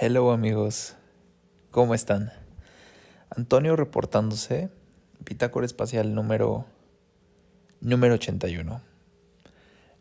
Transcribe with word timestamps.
Hello 0.00 0.30
amigos, 0.30 0.94
¿cómo 1.72 1.92
están? 1.92 2.30
Antonio 3.30 3.74
reportándose, 3.74 4.68
Pitácora 5.24 5.66
Espacial 5.66 6.14
número, 6.14 6.66
número 7.80 8.14
81. 8.14 8.80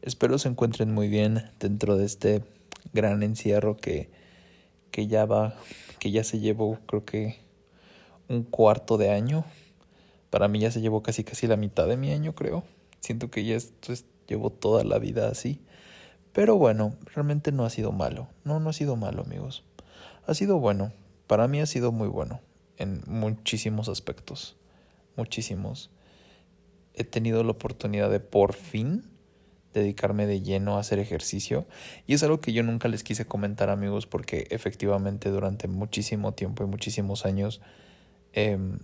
Espero 0.04 0.38
se 0.38 0.50
encuentren 0.50 0.94
muy 0.94 1.08
bien 1.08 1.50
dentro 1.60 1.98
de 1.98 2.06
este 2.06 2.44
gran 2.94 3.24
encierro 3.24 3.76
que, 3.76 4.12
que 4.92 5.08
ya 5.08 5.26
va, 5.26 5.56
que 5.98 6.12
ya 6.12 6.24
se 6.24 6.38
llevó 6.38 6.78
creo 6.86 7.04
que 7.04 7.40
un 8.30 8.44
cuarto 8.44 9.00
de 9.00 9.10
año. 9.10 9.46
Para 10.30 10.48
mí 10.48 10.60
ya 10.60 10.70
se 10.70 10.80
llevó 10.82 11.02
casi 11.02 11.24
casi 11.24 11.48
la 11.48 11.58
mitad 11.58 11.88
de 11.88 11.98
mi 11.98 12.12
año 12.12 12.36
creo. 12.36 12.64
Siento 13.00 13.32
que 13.32 13.44
ya 13.46 13.56
esto 13.56 13.94
es, 13.94 14.06
llevo 14.28 14.52
toda 14.52 14.84
la 14.84 15.00
vida 15.00 15.28
así. 15.28 15.60
Pero 16.34 16.56
bueno, 16.56 16.94
realmente 17.16 17.52
no 17.52 17.66
ha 17.66 17.72
sido 17.72 17.92
malo. 17.92 18.28
No, 18.44 18.60
no 18.60 18.70
ha 18.70 18.74
sido 18.74 18.96
malo 18.96 19.24
amigos 19.24 19.64
ha 20.28 20.34
sido 20.34 20.60
bueno. 20.60 20.94
Para 21.26 21.48
mí 21.48 21.60
ha 21.60 21.66
sido 21.66 21.92
muy 21.92 22.08
bueno 22.08 22.42
en 22.78 23.02
muchísimos 23.08 23.90
aspectos. 23.90 24.56
Muchísimos. 25.16 25.90
He 26.94 27.04
tenido 27.04 27.44
la 27.44 27.52
oportunidad 27.52 28.12
de 28.12 28.20
por 28.20 28.54
fin 28.54 29.04
dedicarme 29.74 30.26
de 30.26 30.42
lleno 30.42 30.78
a 30.78 30.80
hacer 30.80 31.00
ejercicio. 31.00 31.66
Y 32.06 32.14
es 32.14 32.24
algo 32.24 32.40
que 32.40 32.54
yo 32.54 32.64
nunca 32.64 32.88
les 32.88 33.04
quise 33.04 33.26
comentar 33.26 33.70
amigos 33.70 34.06
porque 34.06 34.48
efectivamente 34.50 35.30
durante 35.30 35.68
muchísimo 35.68 36.34
tiempo 36.34 36.64
y 36.64 36.68
muchísimos 36.68 37.26
años, 37.26 37.62
em, 38.34 38.80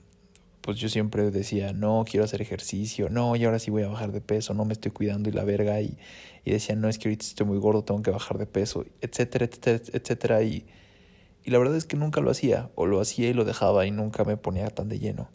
pues 0.62 0.78
yo 0.78 0.88
siempre 0.90 1.30
decía, 1.32 1.74
no, 1.74 2.06
quiero 2.10 2.24
hacer 2.24 2.42
ejercicio, 2.42 3.10
no, 3.10 3.36
y 3.36 3.44
ahora 3.44 3.60
sí 3.60 3.70
voy 3.70 3.84
a 3.84 3.90
bajar 3.90 4.14
de 4.14 4.22
peso, 4.22 4.54
no 4.54 4.64
me 4.64 4.74
estoy 4.74 4.92
cuidando 4.92 5.30
y 5.30 5.34
la 5.34 5.44
verga. 5.44 5.82
Y, 5.82 5.98
y 6.46 6.52
decía, 6.52 6.76
no, 6.76 6.88
es 6.90 6.98
que 6.98 7.10
ahorita 7.10 7.26
estoy 7.26 7.46
muy 7.46 7.58
gordo, 7.58 7.84
tengo 7.84 8.02
que 8.02 8.12
bajar 8.12 8.38
de 8.38 8.46
peso, 8.46 8.86
etcétera, 9.02 9.46
etcétera, 9.46 9.82
etcétera. 9.94 10.44
Y 10.44 10.66
y 11.44 11.52
la 11.52 11.58
verdad 11.58 11.76
es 11.76 11.86
que 11.86 11.98
nunca 11.98 12.22
lo 12.22 12.32
hacía, 12.32 12.70
o 12.76 12.86
lo 12.86 13.02
hacía 13.02 13.30
y 13.30 13.34
lo 13.34 13.44
dejaba 13.44 13.86
y 13.86 13.92
nunca 13.92 14.24
me 14.24 14.38
ponía 14.38 14.70
tan 14.70 14.88
de 14.88 15.00
lleno. 15.00 15.30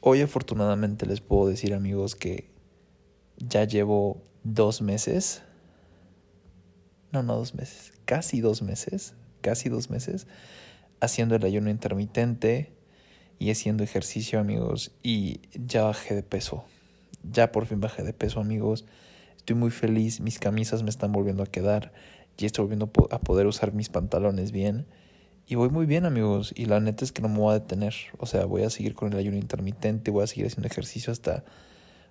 Hoy 0.00 0.20
afortunadamente 0.20 1.06
les 1.06 1.20
puedo 1.20 1.48
decir 1.48 1.74
amigos 1.74 2.16
que 2.16 2.50
ya 3.36 3.64
llevo 3.64 4.22
dos 4.42 4.82
meses, 4.82 5.42
no, 7.12 7.22
no 7.22 7.36
dos 7.36 7.54
meses, 7.54 7.92
casi 8.04 8.40
dos 8.40 8.62
meses, 8.62 9.14
casi 9.40 9.68
dos 9.68 9.90
meses, 9.90 10.26
haciendo 11.00 11.36
el 11.36 11.44
ayuno 11.44 11.70
intermitente 11.70 12.72
y 13.38 13.50
haciendo 13.50 13.84
ejercicio 13.84 14.40
amigos 14.40 14.90
y 15.02 15.40
ya 15.54 15.84
bajé 15.84 16.16
de 16.16 16.24
peso, 16.24 16.64
ya 17.22 17.52
por 17.52 17.66
fin 17.66 17.80
bajé 17.80 18.02
de 18.02 18.12
peso 18.12 18.40
amigos, 18.40 18.86
estoy 19.36 19.54
muy 19.54 19.70
feliz, 19.70 20.20
mis 20.20 20.40
camisas 20.40 20.82
me 20.82 20.90
están 20.90 21.12
volviendo 21.12 21.44
a 21.44 21.46
quedar, 21.46 21.92
ya 22.36 22.46
estoy 22.46 22.64
volviendo 22.64 22.90
a 23.10 23.20
poder 23.20 23.46
usar 23.46 23.72
mis 23.72 23.88
pantalones 23.88 24.50
bien 24.50 24.86
y 25.48 25.54
voy 25.54 25.70
muy 25.70 25.86
bien, 25.86 26.04
amigos. 26.04 26.52
Y 26.54 26.66
la 26.66 26.78
neta 26.78 27.04
es 27.06 27.12
que 27.12 27.22
no 27.22 27.28
me 27.30 27.38
voy 27.38 27.52
a 27.52 27.60
detener. 27.60 27.94
O 28.18 28.26
sea, 28.26 28.44
voy 28.44 28.64
a 28.64 28.70
seguir 28.70 28.94
con 28.94 29.10
el 29.10 29.18
ayuno 29.18 29.38
intermitente, 29.38 30.10
voy 30.10 30.24
a 30.24 30.26
seguir 30.26 30.46
haciendo 30.46 30.68
ejercicio 30.68 31.10
hasta, 31.10 31.42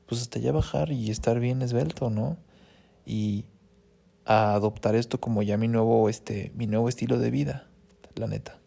pues 0.07 0.21
hasta 0.21 0.39
ya 0.39 0.51
bajar 0.51 0.91
y 0.91 1.11
estar 1.11 1.39
bien 1.39 1.61
esbelto, 1.61 2.09
¿no? 2.09 2.37
Y 3.05 3.45
a 4.25 4.55
adoptar 4.55 4.95
esto 4.95 5.19
como 5.19 5.43
ya 5.43 5.55
mi 5.55 5.67
nuevo, 5.67 6.09
este, 6.09 6.51
mi 6.55 6.65
nuevo 6.65 6.89
estilo 6.89 7.19
de 7.19 7.29
vida, 7.29 7.67
la 8.15 8.25
neta. 8.25 8.59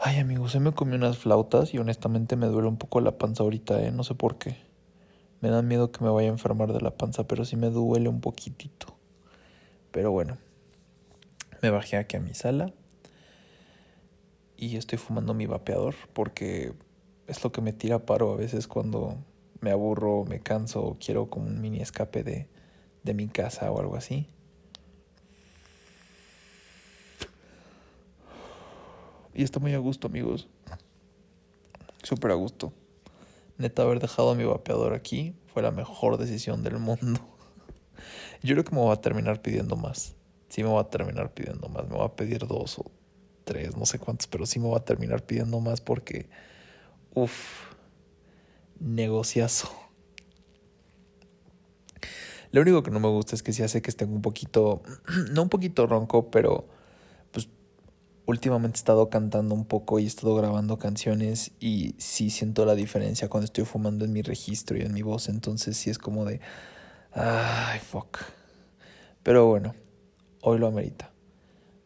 Ay, 0.00 0.18
amigos, 0.18 0.56
hoy 0.56 0.60
me 0.60 0.72
comí 0.72 0.96
unas 0.96 1.16
flautas 1.16 1.72
y 1.74 1.78
honestamente 1.78 2.34
me 2.34 2.46
duele 2.48 2.66
un 2.66 2.76
poco 2.76 3.00
la 3.00 3.16
panza 3.18 3.44
ahorita, 3.44 3.80
¿eh? 3.84 3.92
No 3.92 4.02
sé 4.02 4.16
por 4.16 4.36
qué. 4.36 4.56
Me 5.40 5.48
da 5.48 5.62
miedo 5.62 5.92
que 5.92 6.02
me 6.02 6.10
vaya 6.10 6.28
a 6.28 6.32
enfermar 6.32 6.72
de 6.72 6.80
la 6.80 6.90
panza, 6.90 7.28
pero 7.28 7.44
sí 7.44 7.54
me 7.54 7.70
duele 7.70 8.08
un 8.08 8.20
poquitito. 8.20 8.96
Pero 9.92 10.10
bueno. 10.10 10.43
Me 11.64 11.70
bajé 11.70 11.96
aquí 11.96 12.18
a 12.18 12.20
mi 12.20 12.34
sala 12.34 12.74
y 14.58 14.76
estoy 14.76 14.98
fumando 14.98 15.32
mi 15.32 15.46
vapeador 15.46 15.94
porque 16.12 16.74
es 17.26 17.42
lo 17.42 17.52
que 17.52 17.62
me 17.62 17.72
tira 17.72 18.04
paro 18.04 18.34
a 18.34 18.36
veces 18.36 18.68
cuando 18.68 19.16
me 19.60 19.70
aburro, 19.70 20.26
me 20.26 20.40
canso 20.40 20.82
o 20.82 20.98
quiero 20.98 21.30
como 21.30 21.46
un 21.46 21.62
mini 21.62 21.80
escape 21.80 22.22
de, 22.22 22.48
de 23.02 23.14
mi 23.14 23.28
casa 23.28 23.72
o 23.72 23.80
algo 23.80 23.96
así. 23.96 24.26
Y 29.32 29.42
está 29.42 29.58
muy 29.58 29.72
a 29.72 29.78
gusto, 29.78 30.08
amigos. 30.08 30.48
Súper 32.02 32.32
a 32.32 32.34
gusto. 32.34 32.74
Neta, 33.56 33.84
haber 33.84 34.00
dejado 34.00 34.34
mi 34.34 34.44
vapeador 34.44 34.92
aquí 34.92 35.34
fue 35.46 35.62
la 35.62 35.70
mejor 35.70 36.18
decisión 36.18 36.62
del 36.62 36.78
mundo. 36.78 37.20
Yo 38.42 38.54
creo 38.54 38.64
que 38.64 38.74
me 38.74 38.82
voy 38.82 38.92
a 38.92 39.00
terminar 39.00 39.40
pidiendo 39.40 39.76
más 39.76 40.14
sí 40.54 40.62
me 40.62 40.70
va 40.70 40.82
a 40.82 40.88
terminar 40.88 41.34
pidiendo 41.34 41.68
más. 41.68 41.88
Me 41.88 41.98
va 41.98 42.04
a 42.04 42.14
pedir 42.14 42.46
dos 42.46 42.78
o 42.78 42.84
tres, 43.42 43.76
no 43.76 43.86
sé 43.86 43.98
cuántos, 43.98 44.28
pero 44.28 44.46
sí 44.46 44.60
me 44.60 44.70
va 44.70 44.76
a 44.76 44.84
terminar 44.84 45.26
pidiendo 45.26 45.58
más 45.58 45.80
porque, 45.80 46.28
uff, 47.12 47.72
negociazo. 48.78 49.68
Lo 52.52 52.60
único 52.60 52.84
que 52.84 52.92
no 52.92 53.00
me 53.00 53.08
gusta 53.08 53.34
es 53.34 53.42
que 53.42 53.52
sí 53.52 53.64
hace 53.64 53.82
que 53.82 53.90
esté 53.90 54.04
un 54.04 54.22
poquito, 54.22 54.82
no 55.32 55.42
un 55.42 55.48
poquito 55.48 55.88
ronco, 55.88 56.30
pero 56.30 56.68
pues 57.32 57.48
últimamente 58.24 58.76
he 58.76 58.78
estado 58.78 59.10
cantando 59.10 59.56
un 59.56 59.64
poco 59.64 59.98
y 59.98 60.04
he 60.04 60.06
estado 60.06 60.36
grabando 60.36 60.78
canciones 60.78 61.50
y 61.58 61.96
sí 61.98 62.30
siento 62.30 62.64
la 62.64 62.76
diferencia 62.76 63.28
cuando 63.28 63.46
estoy 63.46 63.64
fumando 63.64 64.04
en 64.04 64.12
mi 64.12 64.22
registro 64.22 64.78
y 64.78 64.82
en 64.82 64.94
mi 64.94 65.02
voz, 65.02 65.28
entonces 65.28 65.76
sí 65.76 65.90
es 65.90 65.98
como 65.98 66.24
de, 66.24 66.38
ay, 67.10 67.80
fuck. 67.80 68.18
Pero 69.24 69.46
bueno, 69.46 69.74
hoy 70.44 70.58
lo 70.58 70.66
amerita. 70.66 71.10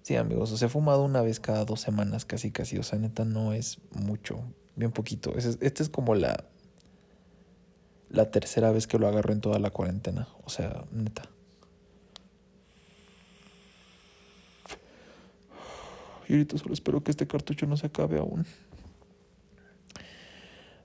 Sí, 0.02 0.16
amigos, 0.16 0.50
os 0.52 0.62
he 0.62 0.68
fumado 0.68 1.04
una 1.04 1.22
vez 1.22 1.38
cada 1.38 1.64
dos 1.64 1.80
semanas, 1.80 2.24
casi, 2.24 2.50
casi. 2.50 2.78
O 2.78 2.82
sea, 2.82 2.98
neta, 2.98 3.24
no 3.24 3.52
es 3.52 3.78
mucho, 3.92 4.42
bien 4.74 4.90
poquito. 4.90 5.34
Esta 5.36 5.82
es 5.82 5.88
como 5.88 6.14
la, 6.14 6.44
la 8.08 8.30
tercera 8.30 8.72
vez 8.72 8.86
que 8.86 8.98
lo 8.98 9.06
agarro 9.06 9.32
en 9.32 9.40
toda 9.40 9.58
la 9.58 9.70
cuarentena. 9.70 10.28
O 10.44 10.50
sea, 10.50 10.84
neta. 10.90 11.22
Y 16.26 16.32
ahorita 16.32 16.58
solo 16.58 16.74
espero 16.74 17.02
que 17.02 17.10
este 17.10 17.26
cartucho 17.26 17.66
no 17.66 17.76
se 17.76 17.86
acabe 17.86 18.18
aún. 18.18 18.44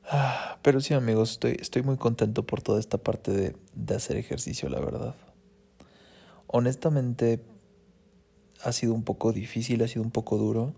Ah, 0.09 0.59
pero 0.61 0.79
sí, 0.79 0.93
amigos, 0.93 1.31
estoy, 1.31 1.57
estoy 1.59 1.81
muy 1.81 1.97
contento 1.97 2.45
por 2.45 2.61
toda 2.61 2.79
esta 2.79 2.97
parte 2.97 3.31
de, 3.31 3.55
de 3.73 3.95
hacer 3.95 4.17
ejercicio, 4.17 4.69
la 4.69 4.79
verdad. 4.79 5.15
Honestamente, 6.47 7.41
ha 8.63 8.71
sido 8.71 8.93
un 8.93 9.03
poco 9.03 9.33
difícil, 9.33 9.83
ha 9.83 9.87
sido 9.87 10.03
un 10.03 10.11
poco 10.11 10.37
duro, 10.37 10.73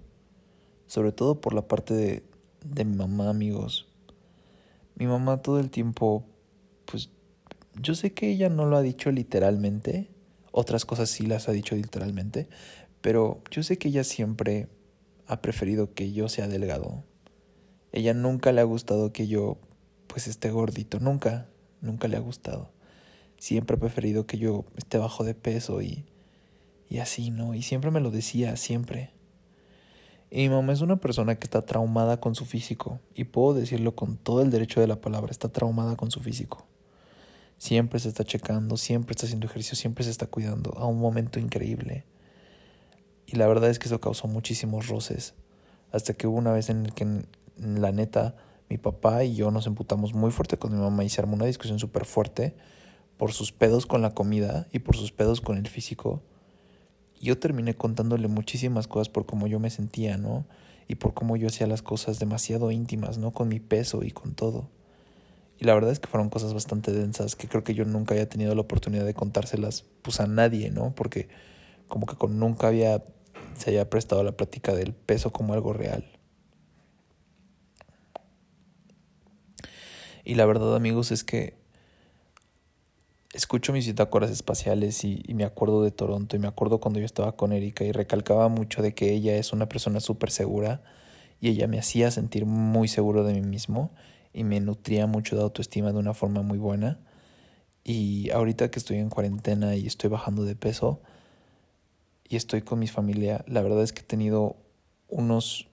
sobre 0.88 1.12
todo 1.12 1.40
por 1.40 1.54
la 1.54 1.68
parte 1.68 2.24
de, 2.64 2.86
mi 2.86 2.96
mamá, 2.96 3.30
amigos. 3.30 3.88
Mi 4.96 5.06
mamá 5.06 5.42
todo 5.42 5.60
el 5.60 5.70
tiempo, 5.70 6.26
pues 6.86 7.10
yo 7.80 7.94
sé 7.94 8.14
que 8.14 8.30
ella 8.30 8.50
no 8.50 8.66
lo 8.66 8.78
ha 8.78 8.82
dicho 8.82 9.12
literalmente, 9.12 10.10
otras 10.52 10.86
cosas 10.86 11.10
sí 11.10 11.28
las 11.28 11.48
ha 11.48 11.52
dicho 11.52 11.76
literalmente, 11.76 12.48
pero 13.02 13.42
yo 13.52 13.62
sé 13.62 13.78
que 13.78 13.90
ella 13.90 14.04
siempre 14.04 14.68
ha 15.28 15.42
preferido 15.42 15.94
que 15.94 16.12
yo 16.12 16.28
sea 16.28 16.48
delgado. 16.48 17.04
Ella 17.92 18.14
nunca 18.14 18.52
le 18.52 18.62
ha 18.62 18.66
gustado 18.66 19.14
que 19.14 19.28
yo 19.28 19.58
pues 20.08 20.28
esté 20.28 20.50
gordito, 20.50 21.00
nunca, 21.00 21.48
nunca 21.82 22.08
le 22.08 22.18
ha 22.18 22.22
gustado. 22.22 22.72
Siempre 23.38 23.76
ha 23.76 23.80
preferido 23.80 24.26
que 24.26 24.38
yo 24.38 24.66
esté 24.76 24.98
bajo 24.98 25.24
de 25.24 25.36
peso 25.36 25.82
y 25.82 26.06
y 26.90 27.00
así, 27.00 27.32
¿no? 27.32 27.54
Y 27.54 27.62
siempre 27.62 27.92
me 27.92 28.00
lo 28.00 28.12
decía, 28.12 28.56
siempre. 28.58 29.12
Y 30.30 30.50
mi 30.50 30.56
mamá 30.56 30.74
es 30.74 30.82
una 30.82 30.98
persona 30.98 31.36
que 31.36 31.46
está 31.46 31.62
traumada 31.62 32.20
con 32.20 32.36
su 32.36 32.46
físico, 32.46 33.00
y 33.14 33.26
puedo 33.26 33.54
decirlo 33.54 33.96
con 33.96 34.18
todo 34.18 34.42
el 34.42 34.52
derecho 34.52 34.82
de 34.82 34.88
la 34.88 35.02
palabra, 35.02 35.32
está 35.32 35.50
traumada 35.50 35.96
con 35.96 36.12
su 36.12 36.20
físico. 36.20 36.66
Siempre 37.58 38.00
se 38.00 38.10
está 38.10 38.24
checando, 38.24 38.76
siempre 38.76 39.14
está 39.14 39.26
haciendo 39.26 39.48
ejercicio, 39.48 39.76
siempre 39.76 40.04
se 40.04 40.12
está 40.12 40.28
cuidando, 40.28 40.74
a 40.78 40.86
un 40.86 41.00
momento 41.00 41.40
increíble. 41.40 42.06
Y 43.28 43.38
la 43.38 43.48
verdad 43.48 43.70
es 43.70 43.80
que 43.80 43.88
eso 43.88 44.02
causó 44.02 44.28
muchísimos 44.28 44.88
roces, 44.88 45.36
hasta 45.92 46.14
que 46.14 46.28
hubo 46.28 46.38
una 46.38 46.52
vez 46.52 46.70
en 46.70 46.86
que, 46.88 47.26
la 47.58 47.92
neta, 47.92 48.36
mi 48.70 48.78
papá 48.78 49.24
y 49.24 49.36
yo 49.36 49.52
nos 49.52 49.68
emputamos 49.68 50.14
muy 50.14 50.32
fuerte 50.32 50.58
con 50.58 50.74
mi 50.74 50.82
mamá 50.82 51.04
y 51.04 51.10
se 51.10 51.22
armó 51.22 51.36
una 51.36 51.46
discusión 51.46 51.80
súper 51.80 52.06
fuerte 52.06 52.56
por 53.18 53.32
sus 53.32 53.52
pedos 53.52 53.86
con 53.86 54.02
la 54.02 54.14
comida 54.14 54.68
y 54.74 54.80
por 54.80 54.98
sus 54.98 55.12
pedos 55.12 55.40
con 55.40 55.58
el 55.58 55.68
físico 55.68 56.24
yo 57.26 57.38
terminé 57.38 57.76
contándole 57.76 58.30
muchísimas 58.30 58.88
cosas 58.88 59.10
por 59.10 59.26
cómo 59.26 59.48
yo 59.48 59.60
me 59.60 59.70
sentía, 59.70 60.18
¿no? 60.18 60.46
Y 60.88 60.96
por 60.96 61.14
cómo 61.14 61.36
yo 61.36 61.48
hacía 61.48 61.68
las 61.68 61.82
cosas 61.82 62.20
demasiado 62.20 62.72
íntimas, 62.72 63.18
¿no? 63.18 63.32
Con 63.32 63.50
mi 63.50 63.60
peso 63.60 64.04
y 64.04 64.12
con 64.12 64.36
todo. 64.36 64.70
Y 65.60 65.66
la 65.66 65.74
verdad 65.74 65.92
es 65.92 66.00
que 66.00 66.08
fueron 66.08 66.30
cosas 66.30 66.54
bastante 66.54 66.92
densas 66.92 67.36
que 67.36 67.48
creo 67.48 67.64
que 67.64 67.74
yo 67.74 67.86
nunca 67.86 68.14
había 68.14 68.30
tenido 68.30 68.56
la 68.56 68.62
oportunidad 68.62 69.06
de 69.06 69.14
contárselas 69.14 69.86
pues 70.02 70.20
a 70.22 70.28
nadie, 70.28 70.72
¿no? 70.72 70.96
Porque 70.96 71.28
como 71.88 72.06
que 72.06 72.16
nunca 72.28 72.68
había 72.68 73.04
se 73.56 73.70
había 73.70 73.90
prestado 73.90 74.24
la 74.24 74.34
plática 74.34 74.74
del 74.74 74.94
peso 74.94 75.32
como 75.32 75.54
algo 75.54 75.74
real. 75.74 76.06
Y 80.24 80.36
la 80.36 80.46
verdad, 80.46 80.76
amigos, 80.76 81.12
es 81.12 81.24
que 81.24 81.56
escucho 83.36 83.74
mis 83.74 83.86
bitácoras 83.86 84.32
espaciales 84.32 85.04
y, 85.04 85.22
y, 85.28 85.34
me 85.34 85.44
acuerdo 85.44 85.84
de 85.84 85.92
Toronto 85.92 86.36
y 86.36 86.40
me 86.40 86.48
acuerdo 86.48 86.80
cuando 86.80 87.00
yo 87.00 87.06
estaba 87.06 87.36
con 87.36 87.52
Erika 87.54 87.84
y 87.84 87.92
recalcaba 87.92 88.48
mucho 88.48 88.82
de 88.82 88.94
que 88.94 89.14
ella 89.14 89.36
es 89.36 89.54
una 89.54 89.68
persona 89.68 90.00
súper 90.00 90.32
segura 90.32 90.82
y 91.42 91.50
ella 91.50 91.68
me 91.68 91.80
hacía 91.80 92.12
sentir 92.12 92.46
muy 92.46 92.88
seguro 92.88 93.24
de 93.24 93.34
mí 93.34 93.42
mismo 93.42 93.92
y 94.34 94.44
me 94.44 94.60
nutría 94.60 95.08
mucho 95.08 95.36
de 95.36 95.44
autoestima 95.44 95.92
de 95.92 96.00
una 96.00 96.14
forma 96.14 96.42
muy 96.42 96.58
buena. 96.58 97.00
Y 97.84 98.32
ahorita 98.32 98.72
que 98.72 98.80
estoy 98.80 98.98
en 98.98 99.10
cuarentena 99.10 99.76
y 99.76 99.86
estoy 99.86 100.10
bajando 100.10 100.44
de 100.44 100.56
peso 100.56 101.02
y 102.28 102.36
estoy 102.36 102.62
con 102.62 102.80
mi 102.80 102.88
familia, 102.88 103.46
la 103.48 103.62
verdad 103.62 103.84
es 103.84 103.94
que 103.94 104.02
he 104.02 104.06
tenido 104.06 104.56
unos 105.08 105.68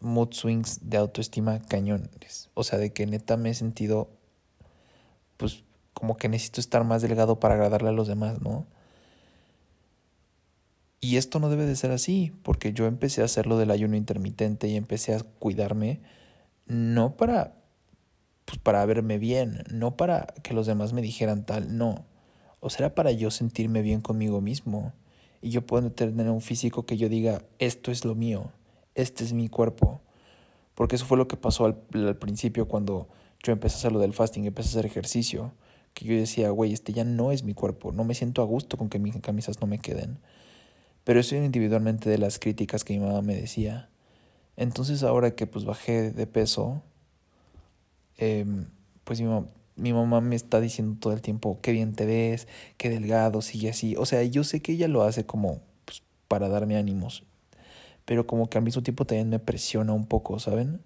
mood 0.00 0.32
swings 0.32 0.80
de 0.82 0.96
autoestima 0.96 1.60
cañones. 1.60 2.50
O 2.54 2.64
sea, 2.64 2.78
de 2.78 2.92
que 2.92 3.06
neta 3.06 3.36
me 3.36 3.50
he 3.50 3.54
sentido, 3.54 4.10
pues, 5.36 5.62
como 5.94 6.16
que 6.16 6.28
necesito 6.28 6.60
estar 6.60 6.84
más 6.84 7.02
delgado 7.02 7.40
para 7.40 7.54
agradarle 7.54 7.88
a 7.88 7.92
los 7.92 8.08
demás, 8.08 8.40
¿no? 8.40 8.66
Y 11.00 11.16
esto 11.16 11.38
no 11.38 11.48
debe 11.48 11.66
de 11.66 11.76
ser 11.76 11.90
así, 11.90 12.32
porque 12.42 12.72
yo 12.72 12.86
empecé 12.86 13.22
a 13.22 13.24
hacer 13.24 13.46
lo 13.46 13.56
del 13.58 13.70
ayuno 13.70 13.96
intermitente 13.96 14.68
y 14.68 14.76
empecé 14.76 15.14
a 15.14 15.20
cuidarme, 15.20 16.00
no 16.66 17.16
para, 17.16 17.54
pues, 18.44 18.58
para 18.58 18.84
verme 18.84 19.18
bien, 19.18 19.64
no 19.70 19.96
para 19.96 20.26
que 20.42 20.54
los 20.54 20.66
demás 20.66 20.92
me 20.92 21.02
dijeran 21.02 21.46
tal, 21.46 21.76
no. 21.78 22.04
O 22.60 22.68
sea, 22.70 22.94
para 22.94 23.12
yo 23.12 23.30
sentirme 23.30 23.82
bien 23.82 24.02
conmigo 24.02 24.40
mismo. 24.40 24.92
Y 25.42 25.50
yo 25.50 25.64
puedo 25.66 25.90
tener 25.90 26.28
un 26.28 26.42
físico 26.42 26.84
que 26.84 26.98
yo 26.98 27.08
diga, 27.08 27.42
esto 27.58 27.90
es 27.90 28.04
lo 28.04 28.14
mío 28.14 28.52
este 28.94 29.24
es 29.24 29.32
mi 29.32 29.48
cuerpo. 29.48 30.00
Porque 30.74 30.96
eso 30.96 31.06
fue 31.06 31.18
lo 31.18 31.28
que 31.28 31.36
pasó 31.36 31.66
al, 31.66 32.16
principio 32.16 32.68
cuando 32.68 33.08
yo 33.42 33.52
empecé 33.52 33.76
a 33.76 33.78
hacer 33.78 33.92
lo 33.92 33.98
del 33.98 34.12
fasting, 34.12 34.44
empecé 34.44 34.68
a 34.68 34.72
hacer 34.72 34.86
ejercicio. 34.86 35.52
Que 35.94 36.04
yo 36.06 36.14
decía, 36.14 36.50
güey, 36.50 36.72
este 36.72 36.92
ya 36.92 37.04
no 37.04 37.32
es 37.32 37.42
mi 37.44 37.54
cuerpo, 37.54 37.92
no 37.92 38.04
me 38.04 38.14
siento 38.14 38.42
a 38.42 38.44
gusto 38.44 38.76
con 38.76 38.88
que 38.88 38.98
mis 38.98 39.16
camisas 39.20 39.60
no 39.60 39.66
me 39.66 39.78
queden. 39.78 40.18
Pero 41.04 41.20
eso 41.20 41.36
individualmente 41.36 42.10
de 42.10 42.18
las 42.18 42.38
críticas 42.38 42.84
que 42.84 42.94
mi 42.94 43.04
mamá 43.04 43.22
me 43.22 43.34
decía. 43.34 43.88
Entonces 44.56 45.02
ahora 45.02 45.34
que 45.34 45.46
pues 45.46 45.64
bajé 45.64 46.12
de 46.12 46.26
peso, 46.26 46.82
em, 48.18 48.66
pues 49.04 49.20
mi, 49.20 49.28
mi 49.76 49.92
mamá 49.92 50.20
me 50.20 50.36
está 50.36 50.60
diciendo 50.60 50.96
todo 51.00 51.12
el 51.12 51.22
tiempo, 51.22 51.58
qué 51.62 51.72
bien 51.72 51.94
te 51.94 52.06
ves, 52.06 52.48
qué 52.76 52.90
delgado, 52.90 53.42
sigue 53.42 53.70
así. 53.70 53.96
O 53.96 54.06
sea, 54.06 54.22
yo 54.24 54.44
sé 54.44 54.60
que 54.62 54.72
ella 54.72 54.88
lo 54.88 55.02
hace 55.02 55.26
como 55.26 55.60
pues, 55.84 56.02
para 56.28 56.48
darme 56.48 56.76
ánimos 56.76 57.24
pero 58.10 58.26
como 58.26 58.50
que 58.50 58.58
al 58.58 58.64
mismo 58.64 58.82
tiempo 58.82 59.04
también 59.04 59.28
me 59.28 59.38
presiona 59.38 59.92
un 59.92 60.04
poco, 60.04 60.40
¿saben? 60.40 60.80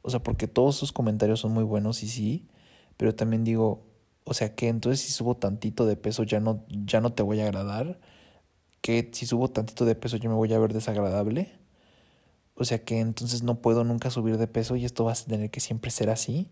O 0.00 0.08
sea, 0.08 0.22
porque 0.22 0.48
todos 0.48 0.74
sus 0.74 0.92
comentarios 0.92 1.40
son 1.40 1.52
muy 1.52 1.62
buenos 1.62 2.02
y 2.02 2.08
sí, 2.08 2.48
pero 2.96 3.14
también 3.14 3.44
digo, 3.44 3.82
o 4.24 4.34
sea, 4.34 4.54
que 4.54 4.68
entonces 4.68 5.00
si 5.00 5.12
subo 5.12 5.36
tantito 5.36 5.86
de 5.86 5.96
peso 5.96 6.22
ya 6.22 6.40
no, 6.40 6.64
ya 6.68 7.00
no 7.00 7.12
te 7.12 7.22
voy 7.22 7.40
a 7.40 7.44
agradar, 7.44 8.00
que 8.80 9.10
si 9.12 9.26
subo 9.26 9.48
tantito 9.50 9.84
de 9.84 9.94
peso 9.94 10.16
yo 10.16 10.30
me 10.30 10.36
voy 10.36 10.52
a 10.52 10.58
ver 10.58 10.72
desagradable. 10.72 11.52
O 12.56 12.64
sea 12.64 12.84
que 12.84 13.00
entonces 13.00 13.42
no 13.42 13.60
puedo 13.60 13.84
nunca 13.84 14.10
subir 14.10 14.38
de 14.38 14.46
peso 14.46 14.76
y 14.76 14.84
esto 14.84 15.04
va 15.04 15.12
a 15.12 15.16
tener 15.16 15.50
que 15.50 15.60
siempre 15.60 15.90
ser 15.90 16.10
así 16.10 16.50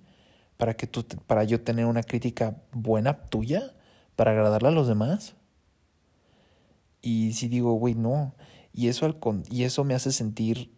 para 0.56 0.74
que 0.74 0.86
tú 0.86 1.04
para 1.26 1.44
yo 1.44 1.62
tener 1.62 1.86
una 1.86 2.02
crítica 2.02 2.62
buena 2.72 3.24
tuya 3.24 3.74
para 4.16 4.32
agradarle 4.32 4.68
a 4.68 4.72
los 4.72 4.88
demás. 4.88 5.34
Y 7.02 7.32
si 7.32 7.48
digo, 7.48 7.72
güey, 7.74 7.94
no, 7.94 8.34
y 8.72 8.88
eso, 8.88 9.06
al 9.06 9.16
y 9.50 9.64
eso 9.64 9.84
me 9.84 9.94
hace 9.94 10.12
sentir 10.12 10.72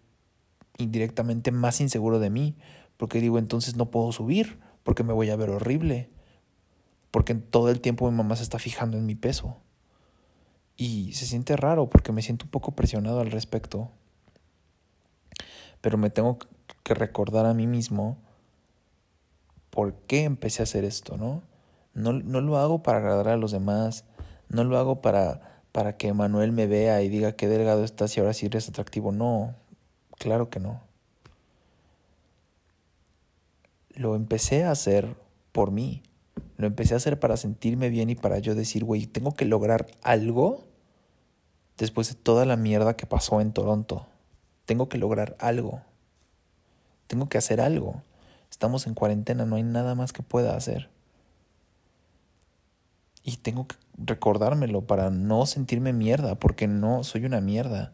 indirectamente 0.79 1.53
más 1.53 1.81
inseguro 1.81 2.19
de 2.19 2.31
mí, 2.31 2.57
porque 2.97 3.21
digo, 3.21 3.39
entonces 3.39 3.77
no 3.77 3.91
puedo 3.91 4.11
subir, 4.13 4.59
porque 4.83 5.05
me 5.05 5.13
voy 5.13 5.31
a 5.31 5.37
ver 5.37 5.51
horrible, 5.51 6.11
porque 7.15 7.37
todo 7.37 7.71
el 7.71 7.81
tiempo 7.81 8.11
mi 8.11 8.17
mamá 8.17 8.35
se 8.35 8.43
está 8.43 8.59
fijando 8.59 8.97
en 8.97 9.07
mi 9.07 9.15
peso. 9.15 9.57
Y 10.77 11.13
se 11.13 11.27
siente 11.27 11.57
raro 11.57 11.89
porque 11.89 12.11
me 12.11 12.23
siento 12.23 12.47
un 12.47 12.51
poco 12.51 12.73
presionado 12.73 13.21
al 13.21 13.31
respecto. 13.31 13.93
Pero 15.81 15.97
me 15.97 16.11
tengo 16.11 16.41
que 16.83 16.93
recordar 16.93 17.47
a 17.47 17.55
mí 17.55 17.69
mismo 17.69 18.19
por 19.71 19.95
qué 20.09 20.25
empecé 20.25 20.63
a 20.63 20.65
hacer 20.65 20.85
esto, 20.85 21.17
¿no? 21.17 21.45
No, 21.93 22.13
no 22.15 22.41
lo 22.41 22.59
hago 22.59 22.83
para 22.83 22.99
agradar 22.99 23.29
a 23.29 23.37
los 23.37 23.53
demás, 23.53 24.05
no 24.49 24.65
lo 24.65 24.77
hago 24.77 25.01
para 25.01 25.63
para 25.71 25.97
que 25.97 26.13
Manuel 26.13 26.51
me 26.51 26.67
vea 26.67 27.01
y 27.03 27.09
diga 27.09 27.37
qué 27.37 27.47
delgado 27.47 27.85
estás 27.85 28.17
y 28.17 28.21
ahora 28.21 28.35
sí 28.35 28.47
eres 28.47 28.69
atractivo. 28.69 29.13
No, 29.13 29.55
claro 30.19 30.51
que 30.51 30.59
no. 30.59 30.83
Lo 33.91 34.17
empecé 34.17 34.65
a 34.65 34.73
hacer 34.73 35.17
por 35.53 35.71
mí. 35.71 36.03
Lo 36.57 36.67
empecé 36.67 36.95
a 36.95 36.99
hacer 36.99 37.19
para 37.19 37.37
sentirme 37.37 37.89
bien 37.89 38.11
y 38.11 38.15
para 38.15 38.39
yo 38.39 38.55
decir, 38.55 38.85
güey, 38.85 39.07
tengo 39.07 39.35
que 39.35 39.45
lograr 39.45 39.87
algo 40.03 40.65
después 41.77 42.09
de 42.09 42.15
toda 42.15 42.45
la 42.45 42.57
mierda 42.57 42.97
que 42.97 43.07
pasó 43.07 43.41
en 43.41 43.53
Toronto. 43.53 44.07
Tengo 44.65 44.89
que 44.89 44.99
lograr 44.99 45.37
algo. 45.41 45.83
Tengo 47.07 47.29
que 47.29 47.39
hacer 47.39 47.61
algo. 47.61 48.03
Estamos 48.51 48.87
en 48.87 48.95
cuarentena, 48.95 49.47
no 49.47 49.57
hay 49.57 49.65
nada 49.65 49.95
más 49.95 50.13
que 50.13 50.23
pueda 50.23 50.57
hacer. 50.57 50.89
Y 53.25 53.39
tengo 53.39 53.67
que 53.67 53.77
recordármelo 53.99 54.83
para 54.83 55.11
no 55.11 55.47
sentirme 55.47 55.93
mierda, 55.93 56.37
porque 56.37 56.69
no 56.69 57.03
soy 57.05 57.25
una 57.25 57.41
mierda. 57.41 57.93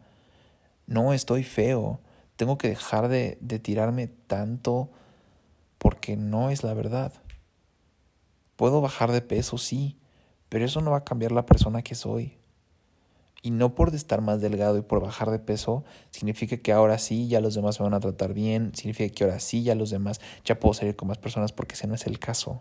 No 0.86 1.12
estoy 1.12 1.44
feo. 1.44 2.00
Tengo 2.36 2.58
que 2.58 2.68
dejar 2.68 3.08
de, 3.08 3.38
de 3.40 3.58
tirarme 3.58 4.08
tanto 4.08 4.90
porque 5.78 6.16
no 6.16 6.50
es 6.50 6.62
la 6.62 6.74
verdad. 6.74 7.12
Puedo 8.60 8.82
bajar 8.82 9.10
de 9.10 9.22
peso, 9.22 9.56
sí, 9.56 9.96
pero 10.50 10.66
eso 10.66 10.82
no 10.82 10.90
va 10.90 10.98
a 10.98 11.04
cambiar 11.04 11.32
la 11.32 11.46
persona 11.46 11.80
que 11.80 11.94
soy. 11.94 12.36
Y 13.40 13.52
no 13.52 13.74
por 13.74 13.94
estar 13.94 14.20
más 14.20 14.42
delgado 14.42 14.76
y 14.76 14.82
por 14.82 15.00
bajar 15.00 15.30
de 15.30 15.38
peso, 15.38 15.82
significa 16.10 16.58
que 16.58 16.70
ahora 16.70 16.98
sí 16.98 17.26
ya 17.26 17.40
los 17.40 17.54
demás 17.54 17.80
me 17.80 17.84
van 17.84 17.94
a 17.94 18.00
tratar 18.00 18.34
bien, 18.34 18.72
significa 18.74 19.14
que 19.14 19.24
ahora 19.24 19.40
sí 19.40 19.62
ya 19.62 19.74
los 19.74 19.88
demás 19.88 20.20
ya 20.44 20.60
puedo 20.60 20.74
salir 20.74 20.94
con 20.94 21.08
más 21.08 21.16
personas 21.16 21.52
porque 21.52 21.74
ese 21.74 21.86
no 21.86 21.94
es 21.94 22.06
el 22.06 22.18
caso. 22.18 22.60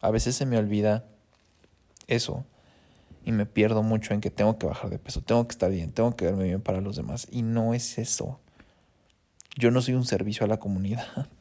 A 0.00 0.10
veces 0.10 0.34
se 0.34 0.46
me 0.46 0.56
olvida 0.56 1.04
eso 2.06 2.46
y 3.22 3.32
me 3.32 3.44
pierdo 3.44 3.82
mucho 3.82 4.14
en 4.14 4.22
que 4.22 4.30
tengo 4.30 4.56
que 4.56 4.66
bajar 4.66 4.88
de 4.88 4.98
peso, 4.98 5.20
tengo 5.20 5.46
que 5.46 5.52
estar 5.52 5.70
bien, 5.70 5.92
tengo 5.92 6.16
que 6.16 6.24
verme 6.24 6.44
bien 6.44 6.62
para 6.62 6.80
los 6.80 6.96
demás 6.96 7.28
y 7.30 7.42
no 7.42 7.74
es 7.74 7.98
eso. 7.98 8.40
Yo 9.58 9.70
no 9.70 9.82
soy 9.82 9.92
un 9.92 10.06
servicio 10.06 10.46
a 10.46 10.48
la 10.48 10.58
comunidad. 10.58 11.28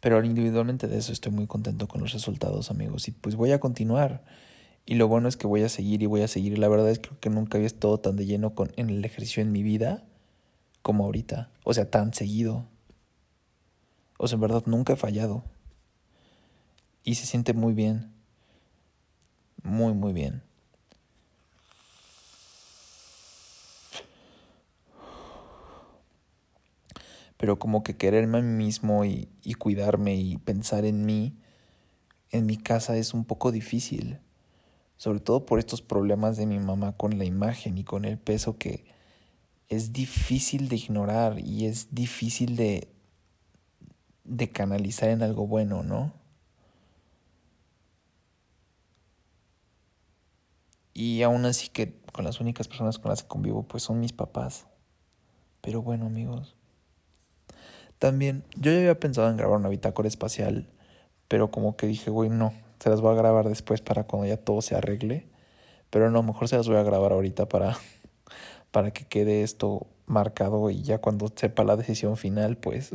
Pero 0.00 0.22
individualmente 0.24 0.86
de 0.86 0.98
eso 0.98 1.12
estoy 1.12 1.32
muy 1.32 1.46
contento 1.46 1.88
con 1.88 2.00
los 2.00 2.12
resultados, 2.12 2.70
amigos. 2.70 3.08
Y 3.08 3.12
pues 3.12 3.34
voy 3.34 3.52
a 3.52 3.60
continuar. 3.60 4.24
Y 4.86 4.94
lo 4.94 5.08
bueno 5.08 5.28
es 5.28 5.36
que 5.36 5.46
voy 5.46 5.62
a 5.62 5.68
seguir 5.68 6.02
y 6.02 6.06
voy 6.06 6.22
a 6.22 6.28
seguir. 6.28 6.52
Y 6.52 6.56
la 6.56 6.68
verdad 6.68 6.88
es 6.90 6.98
que 6.98 7.08
creo 7.08 7.20
que 7.20 7.30
nunca 7.30 7.58
había 7.58 7.66
estado 7.66 7.98
tan 7.98 8.16
de 8.16 8.26
lleno 8.26 8.54
con, 8.54 8.72
en 8.76 8.90
el 8.90 9.04
ejercicio 9.04 9.42
en 9.42 9.52
mi 9.52 9.62
vida 9.62 10.04
como 10.82 11.04
ahorita. 11.04 11.50
O 11.64 11.74
sea, 11.74 11.90
tan 11.90 12.14
seguido. 12.14 12.64
O 14.18 14.28
sea, 14.28 14.36
en 14.36 14.40
verdad 14.40 14.62
nunca 14.66 14.94
he 14.94 14.96
fallado 14.96 15.44
y 17.04 17.14
se 17.14 17.26
siente 17.26 17.54
muy 17.54 17.72
bien. 17.72 18.12
Muy, 19.62 19.94
muy 19.94 20.12
bien. 20.12 20.42
Pero 27.38 27.58
como 27.58 27.82
que 27.82 27.96
quererme 27.96 28.38
a 28.38 28.42
mí 28.42 28.64
mismo 28.64 29.06
y, 29.06 29.30
y 29.42 29.54
cuidarme 29.54 30.16
y 30.16 30.36
pensar 30.36 30.84
en 30.84 31.06
mí, 31.06 31.38
en 32.30 32.44
mi 32.44 32.58
casa 32.58 32.96
es 32.96 33.14
un 33.14 33.24
poco 33.24 33.52
difícil. 33.52 34.20
Sobre 34.96 35.20
todo 35.20 35.46
por 35.46 35.58
estos 35.58 35.80
problemas 35.80 36.36
de 36.36 36.46
mi 36.46 36.58
mamá 36.58 36.96
con 36.96 37.18
la 37.18 37.24
imagen 37.24 37.78
y 37.78 37.84
con 37.84 38.04
el 38.04 38.18
peso 38.18 38.58
que 38.58 38.84
es 39.68 39.92
difícil 39.92 40.68
de 40.68 40.76
ignorar 40.76 41.38
y 41.38 41.66
es 41.66 41.94
difícil 41.94 42.56
de, 42.56 42.88
de 44.24 44.50
canalizar 44.50 45.10
en 45.10 45.22
algo 45.22 45.46
bueno, 45.46 45.82
¿no? 45.82 46.12
Y 50.94 51.22
aún 51.22 51.44
así 51.44 51.68
que 51.68 52.00
con 52.12 52.24
las 52.24 52.40
únicas 52.40 52.66
personas 52.66 52.98
con 52.98 53.10
las 53.10 53.22
que 53.22 53.28
convivo 53.28 53.62
pues 53.62 53.84
son 53.84 54.00
mis 54.00 54.12
papás. 54.12 54.66
Pero 55.60 55.82
bueno 55.82 56.06
amigos. 56.06 56.57
También 57.98 58.44
yo 58.56 58.70
ya 58.70 58.78
había 58.78 59.00
pensado 59.00 59.28
en 59.30 59.36
grabar 59.36 59.58
una 59.58 59.68
bitácora 59.68 60.08
espacial, 60.08 60.66
pero 61.26 61.50
como 61.50 61.76
que 61.76 61.86
dije, 61.86 62.10
güey, 62.10 62.30
no, 62.30 62.52
se 62.78 62.90
las 62.90 63.00
voy 63.00 63.12
a 63.12 63.18
grabar 63.18 63.48
después 63.48 63.80
para 63.80 64.04
cuando 64.04 64.28
ya 64.28 64.36
todo 64.36 64.62
se 64.62 64.74
arregle. 64.74 65.26
Pero 65.90 66.10
no, 66.10 66.22
mejor 66.22 66.48
se 66.48 66.56
las 66.56 66.68
voy 66.68 66.76
a 66.76 66.82
grabar 66.82 67.12
ahorita 67.12 67.48
para, 67.48 67.76
para 68.70 68.92
que 68.92 69.06
quede 69.06 69.42
esto 69.42 69.86
marcado 70.06 70.70
y 70.70 70.82
ya 70.82 70.98
cuando 70.98 71.32
sepa 71.34 71.64
la 71.64 71.76
decisión 71.76 72.16
final, 72.16 72.56
pues 72.56 72.90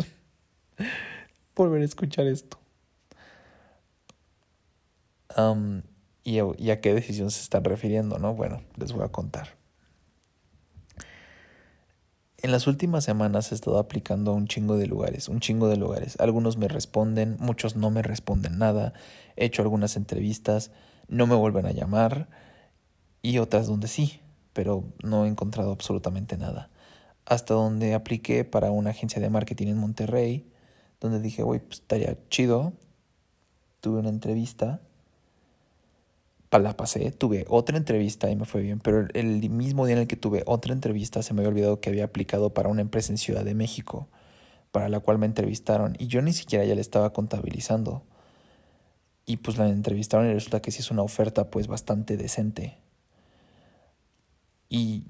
volver 1.55 1.81
a 1.81 1.85
escuchar 1.85 2.27
esto. 2.27 2.57
Um, 5.35 5.81
y, 6.23 6.39
a 6.39 6.79
qué 6.79 6.93
decisión 6.93 7.31
se 7.31 7.41
están 7.41 7.63
refiriendo, 7.63 8.19
¿no? 8.19 8.33
Bueno, 8.33 8.61
les 8.77 8.93
voy 8.93 9.03
a 9.03 9.09
contar. 9.09 9.49
En 12.43 12.51
las 12.51 12.67
últimas 12.67 13.05
semanas 13.05 13.53
he 13.53 13.55
estado 13.55 13.79
aplicando 13.79 14.31
a 14.31 14.33
un 14.33 14.47
chingo 14.47 14.75
de 14.75 14.85
lugares, 14.85 15.29
un 15.29 15.39
chingo 15.39 15.69
de 15.69 15.77
lugares. 15.77 16.17
Algunos 16.19 16.57
me 16.57 16.67
responden, 16.67 17.37
muchos 17.39 17.77
no 17.77 17.89
me 17.89 18.01
responden 18.01 18.57
nada. 18.57 18.91
He 19.37 19.45
hecho 19.45 19.61
algunas 19.61 19.95
entrevistas, 19.95 20.69
no 21.07 21.25
me 21.25 21.35
vuelven 21.35 21.65
a 21.65 21.71
llamar 21.71 22.27
y 23.21 23.37
otras 23.37 23.67
donde 23.67 23.87
sí, 23.87 24.19
pero 24.51 24.83
no 25.01 25.23
he 25.23 25.29
encontrado 25.29 25.71
absolutamente 25.71 26.37
nada. 26.37 26.69
Hasta 27.25 27.53
donde 27.53 27.93
apliqué 27.93 28.43
para 28.43 28.71
una 28.71 28.89
agencia 28.89 29.21
de 29.21 29.29
marketing 29.29 29.67
en 29.67 29.77
Monterrey, 29.77 30.51
donde 30.99 31.21
dije, 31.21 31.43
güey, 31.43 31.61
pues 31.61 31.79
estaría 31.79 32.17
chido. 32.27 32.73
Tuve 33.79 33.99
una 33.99 34.09
entrevista 34.09 34.81
la 36.59 36.77
pasé, 36.77 37.11
tuve 37.11 37.45
otra 37.49 37.77
entrevista 37.77 38.29
y 38.29 38.35
me 38.35 38.45
fue 38.45 38.61
bien, 38.61 38.79
pero 38.79 39.07
el 39.13 39.49
mismo 39.49 39.85
día 39.85 39.95
en 39.95 40.01
el 40.01 40.07
que 40.07 40.15
tuve 40.15 40.43
otra 40.45 40.73
entrevista 40.73 41.21
se 41.23 41.33
me 41.33 41.41
había 41.41 41.49
olvidado 41.49 41.79
que 41.79 41.89
había 41.89 42.05
aplicado 42.05 42.53
para 42.53 42.69
una 42.69 42.81
empresa 42.81 43.11
en 43.11 43.17
Ciudad 43.17 43.45
de 43.45 43.55
México, 43.55 44.07
para 44.71 44.89
la 44.89 44.99
cual 44.99 45.17
me 45.19 45.25
entrevistaron 45.25 45.95
y 45.99 46.07
yo 46.07 46.21
ni 46.21 46.33
siquiera 46.33 46.65
ya 46.65 46.75
le 46.75 46.81
estaba 46.81 47.13
contabilizando. 47.13 48.03
Y 49.25 49.37
pues 49.37 49.57
la 49.57 49.69
entrevistaron 49.69 50.29
y 50.29 50.33
resulta 50.33 50.61
que 50.61 50.71
sí 50.71 50.79
es 50.79 50.91
una 50.91 51.01
oferta 51.01 51.49
pues 51.49 51.67
bastante 51.67 52.17
decente. 52.17 52.77
Y 54.69 55.05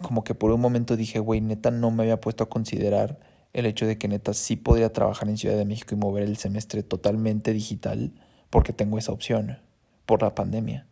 como 0.00 0.24
que 0.24 0.34
por 0.34 0.50
un 0.52 0.60
momento 0.60 0.96
dije, 0.96 1.18
güey, 1.18 1.40
neta 1.40 1.70
no 1.70 1.90
me 1.90 2.04
había 2.04 2.20
puesto 2.20 2.44
a 2.44 2.48
considerar 2.48 3.20
el 3.52 3.66
hecho 3.66 3.86
de 3.86 3.98
que 3.98 4.08
neta 4.08 4.32
sí 4.32 4.56
podría 4.56 4.92
trabajar 4.92 5.28
en 5.28 5.36
Ciudad 5.36 5.56
de 5.56 5.66
México 5.66 5.94
y 5.94 5.98
mover 5.98 6.22
el 6.22 6.38
semestre 6.38 6.82
totalmente 6.82 7.52
digital 7.52 8.12
porque 8.48 8.72
tengo 8.72 8.98
esa 8.98 9.12
opción 9.12 9.58
por 10.06 10.22
la 10.22 10.34
pandemia. 10.34 10.86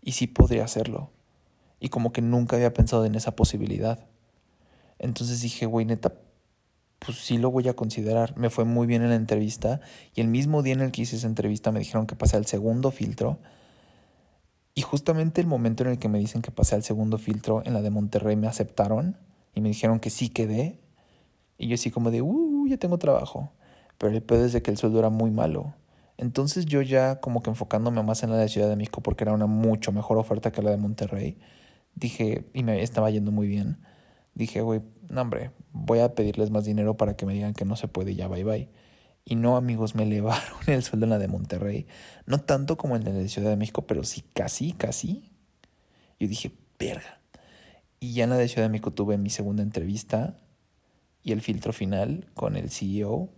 Y 0.00 0.12
sí 0.12 0.26
podría 0.26 0.64
hacerlo. 0.64 1.10
Y 1.80 1.88
como 1.88 2.12
que 2.12 2.22
nunca 2.22 2.56
había 2.56 2.74
pensado 2.74 3.04
en 3.04 3.14
esa 3.14 3.36
posibilidad. 3.36 4.06
Entonces 4.98 5.40
dije, 5.40 5.66
güey, 5.66 5.86
neta, 5.86 6.14
pues 6.98 7.18
sí 7.18 7.38
lo 7.38 7.50
voy 7.50 7.68
a 7.68 7.76
considerar. 7.76 8.36
Me 8.36 8.50
fue 8.50 8.64
muy 8.64 8.86
bien 8.86 9.02
en 9.02 9.10
la 9.10 9.16
entrevista. 9.16 9.80
Y 10.14 10.20
el 10.20 10.28
mismo 10.28 10.62
día 10.62 10.74
en 10.74 10.80
el 10.80 10.92
que 10.92 11.02
hice 11.02 11.16
esa 11.16 11.26
entrevista 11.26 11.72
me 11.72 11.78
dijeron 11.78 12.06
que 12.06 12.16
pasé 12.16 12.36
al 12.36 12.46
segundo 12.46 12.90
filtro. 12.90 13.38
Y 14.74 14.82
justamente 14.82 15.40
el 15.40 15.46
momento 15.46 15.84
en 15.84 15.90
el 15.90 15.98
que 15.98 16.08
me 16.08 16.18
dicen 16.18 16.42
que 16.42 16.50
pasé 16.50 16.74
al 16.74 16.82
segundo 16.82 17.18
filtro 17.18 17.62
en 17.64 17.74
la 17.74 17.82
de 17.82 17.90
Monterrey 17.90 18.34
me 18.34 18.48
aceptaron 18.48 19.16
y 19.54 19.60
me 19.60 19.68
dijeron 19.68 20.00
que 20.00 20.10
sí 20.10 20.30
quedé. 20.30 20.80
Y 21.58 21.68
yo 21.68 21.74
así 21.74 21.90
como 21.90 22.10
de, 22.10 22.22
uh, 22.22 22.66
ya 22.66 22.76
tengo 22.76 22.98
trabajo. 22.98 23.52
Pero 23.98 24.12
el 24.12 24.22
pedo 24.22 24.44
es 24.44 24.52
de 24.52 24.62
que 24.62 24.70
el 24.70 24.76
sueldo 24.76 24.98
era 24.98 25.10
muy 25.10 25.30
malo. 25.30 25.74
Entonces 26.16 26.66
yo 26.66 26.82
ya 26.82 27.20
como 27.20 27.42
que 27.42 27.50
enfocándome 27.50 28.02
más 28.02 28.22
en 28.22 28.30
la 28.30 28.36
de 28.36 28.48
Ciudad 28.48 28.68
de 28.68 28.76
México 28.76 29.02
porque 29.02 29.24
era 29.24 29.32
una 29.32 29.46
mucho 29.46 29.92
mejor 29.92 30.18
oferta 30.18 30.52
que 30.52 30.62
la 30.62 30.70
de 30.70 30.76
Monterrey, 30.76 31.38
dije, 31.94 32.46
y 32.54 32.62
me 32.62 32.82
estaba 32.82 33.10
yendo 33.10 33.32
muy 33.32 33.48
bien, 33.48 33.78
dije, 34.34 34.60
güey, 34.60 34.82
no 35.08 35.22
hombre, 35.22 35.50
voy 35.72 36.00
a 36.00 36.14
pedirles 36.14 36.50
más 36.50 36.64
dinero 36.64 36.96
para 36.96 37.16
que 37.16 37.26
me 37.26 37.34
digan 37.34 37.54
que 37.54 37.64
no 37.64 37.76
se 37.76 37.88
puede 37.88 38.14
ya 38.14 38.28
bye 38.28 38.44
bye. 38.44 38.70
Y 39.24 39.36
no, 39.36 39.56
amigos, 39.56 39.94
me 39.94 40.02
elevaron 40.04 40.58
el 40.66 40.82
sueldo 40.82 41.06
en 41.06 41.10
la 41.10 41.18
de 41.18 41.28
Monterrey. 41.28 41.86
No 42.26 42.40
tanto 42.40 42.76
como 42.76 42.96
en 42.96 43.04
la 43.04 43.12
de 43.12 43.28
Ciudad 43.28 43.50
de 43.50 43.56
México, 43.56 43.86
pero 43.86 44.04
sí, 44.04 44.22
casi, 44.34 44.72
casi. 44.72 45.32
Yo 46.20 46.28
dije, 46.28 46.52
verga. 46.78 47.20
Y 48.00 48.12
ya 48.12 48.24
en 48.24 48.30
la 48.30 48.36
de 48.36 48.48
Ciudad 48.48 48.64
de 48.64 48.70
México 48.70 48.92
tuve 48.92 49.16
mi 49.16 49.30
segunda 49.30 49.62
entrevista 49.62 50.36
y 51.22 51.32
el 51.32 51.40
filtro 51.40 51.72
final 51.72 52.30
con 52.34 52.56
el 52.56 52.70
CEO 52.70 53.30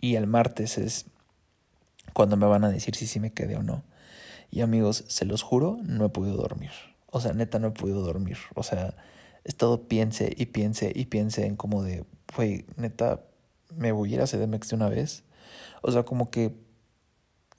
y 0.00 0.16
el 0.16 0.26
martes 0.26 0.78
es 0.78 1.06
cuando 2.12 2.36
me 2.36 2.46
van 2.46 2.64
a 2.64 2.70
decir 2.70 2.94
si 2.94 3.06
sí 3.06 3.20
me 3.20 3.32
quedé 3.32 3.56
o 3.56 3.62
no. 3.62 3.82
Y 4.50 4.60
amigos, 4.60 5.04
se 5.08 5.24
los 5.24 5.42
juro, 5.42 5.78
no 5.82 6.06
he 6.06 6.08
podido 6.08 6.36
dormir. 6.36 6.70
O 7.06 7.20
sea, 7.20 7.32
neta, 7.32 7.58
no 7.58 7.68
he 7.68 7.72
podido 7.72 8.02
dormir. 8.02 8.38
O 8.54 8.62
sea, 8.62 8.94
he 9.44 9.48
estado 9.48 9.88
piense 9.88 10.32
y 10.36 10.46
piense 10.46 10.92
y 10.94 11.06
piense 11.06 11.46
en 11.46 11.56
como 11.56 11.82
de, 11.82 12.04
güey, 12.34 12.66
neta, 12.76 13.22
me 13.74 13.92
voy 13.92 14.12
a 14.12 14.14
ir 14.14 14.20
a 14.20 14.26
CDMX 14.26 14.70
de 14.70 14.76
una 14.76 14.88
vez. 14.88 15.24
O 15.82 15.92
sea, 15.92 16.04
como 16.04 16.30
que 16.30 16.54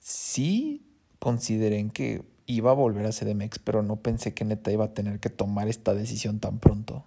sí 0.00 0.86
consideren 1.18 1.90
que 1.90 2.24
iba 2.46 2.70
a 2.70 2.74
volver 2.74 3.06
a 3.06 3.12
CDMX, 3.12 3.58
pero 3.58 3.82
no 3.82 3.96
pensé 3.96 4.32
que 4.34 4.44
neta 4.44 4.72
iba 4.72 4.86
a 4.86 4.94
tener 4.94 5.20
que 5.20 5.28
tomar 5.28 5.68
esta 5.68 5.94
decisión 5.94 6.40
tan 6.40 6.58
pronto. 6.58 7.04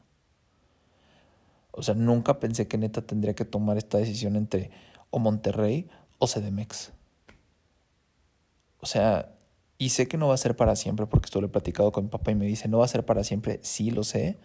O 1.72 1.84
sea, 1.84 1.96
nunca 1.96 2.40
pensé 2.40 2.68
que 2.68 2.78
neta 2.78 3.02
tendría 3.02 3.34
que 3.34 3.46
tomar 3.46 3.78
esta 3.78 3.98
decisión 3.98 4.36
entre 4.36 4.70
o 5.12 5.20
Monterrey 5.20 5.88
o 6.18 6.28
CDMX. 6.28 6.92
O 8.80 8.88
sea, 8.88 9.36
y 9.78 9.90
sé 9.90 10.08
que 10.08 10.18
no 10.18 10.28
va 10.28 10.34
a 10.34 10.38
ser 10.38 10.56
para 10.56 10.76
siempre 10.76 11.06
porque 11.06 11.28
esto 11.28 11.40
lo 11.40 11.48
he 11.48 11.52
platicado 11.52 11.92
con 11.92 12.06
mi 12.06 12.10
papá 12.10 12.32
y 12.32 12.36
me 12.36 12.46
dice, 12.46 12.68
no 12.68 12.80
va 12.80 12.86
a 12.86 12.88
ser 12.88 13.06
para 13.06 13.24
siempre, 13.24 13.60
sí 13.64 13.92
lo 13.92 14.04
sé, 14.04 14.40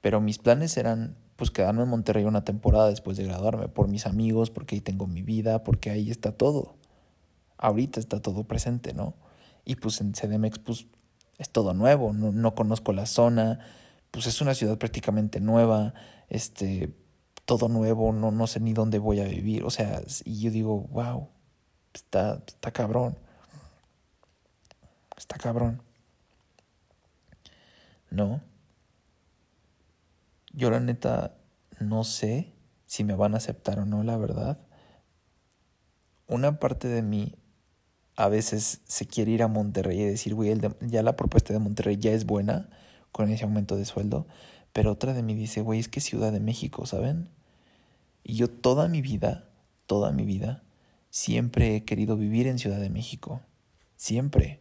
pero 0.00 0.20
mis 0.20 0.38
planes 0.38 0.76
eran 0.76 1.16
pues 1.36 1.50
quedarme 1.50 1.82
en 1.82 1.88
Monterrey 1.88 2.24
una 2.24 2.44
temporada 2.44 2.88
después 2.88 3.16
de 3.16 3.24
graduarme, 3.24 3.68
por 3.68 3.88
mis 3.88 4.06
amigos, 4.06 4.50
porque 4.50 4.76
ahí 4.76 4.80
tengo 4.80 5.06
mi 5.06 5.22
vida, 5.22 5.64
porque 5.64 5.90
ahí 5.90 6.10
está 6.10 6.32
todo. 6.32 6.76
Ahorita 7.56 7.98
está 7.98 8.20
todo 8.22 8.44
presente, 8.44 8.94
¿no? 8.94 9.14
Y 9.64 9.76
pues 9.76 10.00
en 10.00 10.12
CDMX 10.12 10.58
pues 10.58 10.86
es 11.38 11.50
todo 11.50 11.74
nuevo, 11.74 12.12
no, 12.12 12.32
no 12.32 12.54
conozco 12.54 12.92
la 12.92 13.06
zona, 13.06 13.60
pues 14.10 14.26
es 14.26 14.40
una 14.40 14.54
ciudad 14.54 14.78
prácticamente 14.78 15.40
nueva, 15.40 15.94
este, 16.28 16.94
todo 17.44 17.68
nuevo, 17.68 18.12
no, 18.12 18.30
no 18.30 18.46
sé 18.46 18.60
ni 18.60 18.72
dónde 18.72 18.98
voy 18.98 19.20
a 19.20 19.24
vivir. 19.24 19.64
O 19.64 19.70
sea, 19.70 20.02
y 20.24 20.40
yo 20.40 20.50
digo, 20.50 20.80
wow, 20.90 21.28
está, 21.92 22.42
está 22.46 22.70
cabrón. 22.70 23.18
Está 25.16 25.38
cabrón. 25.38 25.82
¿No? 28.10 28.42
Yo 30.52 30.70
la 30.70 30.80
neta 30.80 31.36
no 31.80 32.04
sé 32.04 32.52
si 32.86 33.04
me 33.04 33.14
van 33.14 33.34
a 33.34 33.38
aceptar 33.38 33.78
o 33.80 33.86
no, 33.86 34.02
la 34.04 34.16
verdad. 34.16 34.58
Una 36.26 36.58
parte 36.60 36.88
de 36.88 37.02
mí 37.02 37.34
a 38.16 38.28
veces 38.28 38.80
se 38.86 39.06
quiere 39.06 39.32
ir 39.32 39.42
a 39.42 39.48
Monterrey 39.48 40.00
y 40.00 40.04
decir, 40.04 40.34
güey, 40.34 40.56
ya 40.80 41.02
la 41.02 41.16
propuesta 41.16 41.52
de 41.52 41.58
Monterrey 41.58 41.96
ya 41.96 42.12
es 42.12 42.24
buena 42.24 42.68
con 43.12 43.30
ese 43.30 43.44
aumento 43.44 43.76
de 43.76 43.84
sueldo. 43.84 44.26
Pero 44.72 44.92
otra 44.92 45.12
de 45.12 45.22
mí 45.22 45.34
dice, 45.34 45.60
güey, 45.60 45.80
es 45.80 45.88
que 45.88 46.00
Ciudad 46.00 46.32
de 46.32 46.40
México, 46.40 46.86
¿saben? 46.86 47.28
Y 48.24 48.34
yo 48.34 48.48
toda 48.48 48.88
mi 48.88 49.02
vida, 49.02 49.48
toda 49.86 50.10
mi 50.10 50.24
vida, 50.24 50.64
siempre 51.10 51.76
he 51.76 51.84
querido 51.84 52.16
vivir 52.16 52.48
en 52.48 52.58
Ciudad 52.58 52.80
de 52.80 52.90
México. 52.90 53.42
Siempre. 53.96 54.60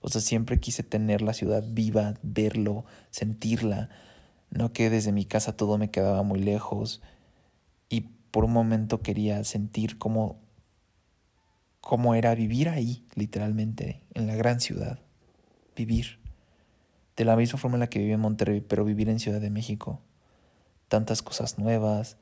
O 0.00 0.08
sea, 0.08 0.22
siempre 0.22 0.60
quise 0.60 0.82
tener 0.82 1.20
la 1.20 1.34
ciudad 1.34 1.62
viva, 1.66 2.14
verlo, 2.22 2.86
sentirla. 3.10 3.90
No 4.48 4.72
que 4.72 4.88
desde 4.88 5.12
mi 5.12 5.26
casa 5.26 5.56
todo 5.56 5.76
me 5.76 5.90
quedaba 5.90 6.22
muy 6.22 6.38
lejos. 6.38 7.02
Y 7.88 8.02
por 8.30 8.44
un 8.44 8.52
momento 8.52 9.02
quería 9.02 9.44
sentir 9.44 9.98
cómo, 9.98 10.40
cómo 11.80 12.14
era 12.14 12.34
vivir 12.34 12.68
ahí, 12.70 13.04
literalmente, 13.14 14.00
en 14.14 14.26
la 14.26 14.36
gran 14.36 14.60
ciudad. 14.60 15.00
Vivir 15.76 16.20
de 17.20 17.26
la 17.26 17.36
misma 17.36 17.58
forma 17.58 17.76
en 17.76 17.80
la 17.80 17.90
que 17.90 17.98
viví 17.98 18.12
en 18.12 18.20
Monterrey, 18.20 18.62
pero 18.62 18.82
vivir 18.82 19.10
en 19.10 19.20
Ciudad 19.20 19.42
de 19.42 19.50
México. 19.50 20.00
Tantas 20.88 21.20
cosas 21.20 21.58
nuevas, 21.58 22.16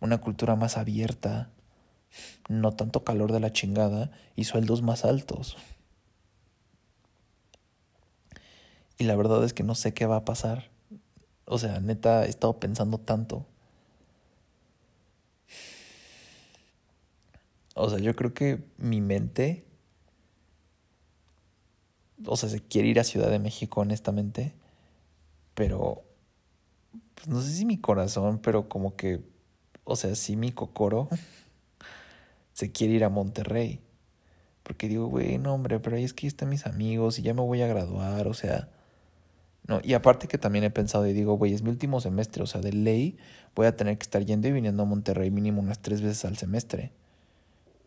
una 0.00 0.18
cultura 0.18 0.56
más 0.56 0.76
abierta, 0.76 1.50
no 2.48 2.72
tanto 2.72 3.04
calor 3.04 3.32
de 3.32 3.40
la 3.40 3.52
chingada 3.52 4.10
y 4.34 4.44
sueldos 4.44 4.82
más 4.82 5.04
altos. 5.04 5.56
Y 8.98 9.04
la 9.04 9.16
verdad 9.16 9.44
es 9.44 9.52
que 9.52 9.62
no 9.62 9.74
sé 9.74 9.92
qué 9.92 10.06
va 10.06 10.16
a 10.16 10.24
pasar. 10.24 10.70
O 11.44 11.58
sea, 11.58 11.80
neta, 11.80 12.24
he 12.24 12.28
estado 12.28 12.58
pensando 12.58 12.98
tanto. 12.98 13.46
O 17.74 17.90
sea, 17.90 17.98
yo 17.98 18.14
creo 18.16 18.32
que 18.32 18.64
mi 18.78 19.00
mente 19.02 19.66
o 22.24 22.36
sea, 22.36 22.48
se 22.48 22.60
quiere 22.60 22.88
ir 22.88 23.00
a 23.00 23.04
Ciudad 23.04 23.30
de 23.30 23.38
México, 23.38 23.80
honestamente, 23.80 24.54
pero, 25.54 26.04
pues 27.14 27.28
no 27.28 27.40
sé 27.40 27.50
si 27.52 27.64
mi 27.64 27.78
corazón, 27.80 28.38
pero 28.38 28.68
como 28.68 28.96
que, 28.96 29.22
o 29.86 29.96
sea, 29.96 30.14
sí 30.16 30.36
mi 30.36 30.52
cocoro 30.52 31.08
se 32.52 32.72
quiere 32.72 32.94
ir 32.94 33.04
a 33.04 33.08
Monterrey. 33.08 33.80
Porque 34.62 34.88
digo, 34.88 35.06
güey, 35.06 35.38
no, 35.38 35.54
hombre, 35.54 35.78
pero 35.78 35.96
ahí 35.96 36.04
es 36.04 36.12
que 36.12 36.26
ahí 36.26 36.28
están 36.28 36.48
mis 36.48 36.66
amigos 36.66 37.18
y 37.18 37.22
ya 37.22 37.32
me 37.32 37.40
voy 37.40 37.62
a 37.62 37.68
graduar, 37.68 38.26
o 38.26 38.34
sea. 38.34 38.68
No, 39.68 39.80
y 39.82 39.94
aparte 39.94 40.26
que 40.26 40.38
también 40.38 40.64
he 40.64 40.70
pensado 40.70 41.06
y 41.06 41.12
digo, 41.12 41.34
güey, 41.34 41.54
es 41.54 41.62
mi 41.62 41.70
último 41.70 42.00
semestre, 42.00 42.42
o 42.42 42.46
sea, 42.46 42.60
de 42.60 42.72
ley 42.72 43.16
voy 43.54 43.66
a 43.66 43.76
tener 43.76 43.96
que 43.96 44.02
estar 44.02 44.24
yendo 44.24 44.48
y 44.48 44.52
viniendo 44.52 44.82
a 44.82 44.86
Monterrey 44.86 45.30
mínimo 45.30 45.60
unas 45.60 45.80
tres 45.80 46.02
veces 46.02 46.24
al 46.24 46.36
semestre. 46.36 46.92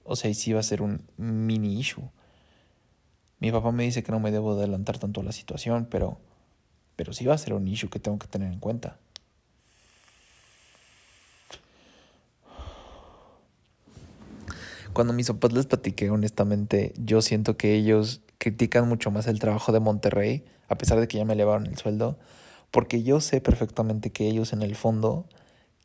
O 0.03 0.15
sea, 0.15 0.29
y 0.29 0.33
sí 0.33 0.53
va 0.53 0.61
a 0.61 0.63
ser 0.63 0.81
un 0.81 1.03
mini 1.17 1.79
issue. 1.79 2.09
Mi 3.39 3.51
papá 3.51 3.71
me 3.71 3.83
dice 3.83 4.03
que 4.03 4.11
no 4.11 4.19
me 4.19 4.31
debo 4.31 4.53
adelantar 4.53 4.99
tanto 4.99 5.21
a 5.21 5.23
la 5.23 5.31
situación, 5.33 5.87
pero, 5.89 6.17
pero 6.95 7.11
sí 7.11 7.25
va 7.25 7.35
a 7.35 7.37
ser 7.37 7.53
un 7.53 7.67
issue 7.67 7.89
que 7.89 7.99
tengo 7.99 8.17
que 8.19 8.27
tener 8.27 8.51
en 8.51 8.59
cuenta. 8.59 8.97
Cuando 14.99 15.13
mis 15.13 15.27
papás 15.27 15.53
les 15.53 15.65
platiqué, 15.65 16.09
honestamente, 16.09 16.91
yo 16.97 17.21
siento 17.21 17.55
que 17.55 17.73
ellos 17.73 18.19
critican 18.37 18.85
mucho 18.85 19.11
más 19.11 19.27
el 19.27 19.39
trabajo 19.39 19.71
de 19.71 19.79
Monterrey, 19.79 20.43
a 20.67 20.77
pesar 20.77 20.99
de 20.99 21.07
que 21.07 21.17
ya 21.17 21.23
me 21.23 21.35
elevaron 21.35 21.67
el 21.67 21.77
sueldo, 21.77 22.19
Porque 22.69 23.01
yo 23.01 23.21
sé 23.21 23.39
perfectamente 23.39 24.09
que 24.09 24.27
ellos 24.27 24.51
en 24.51 24.61
el 24.61 24.75
fondo 24.75 25.25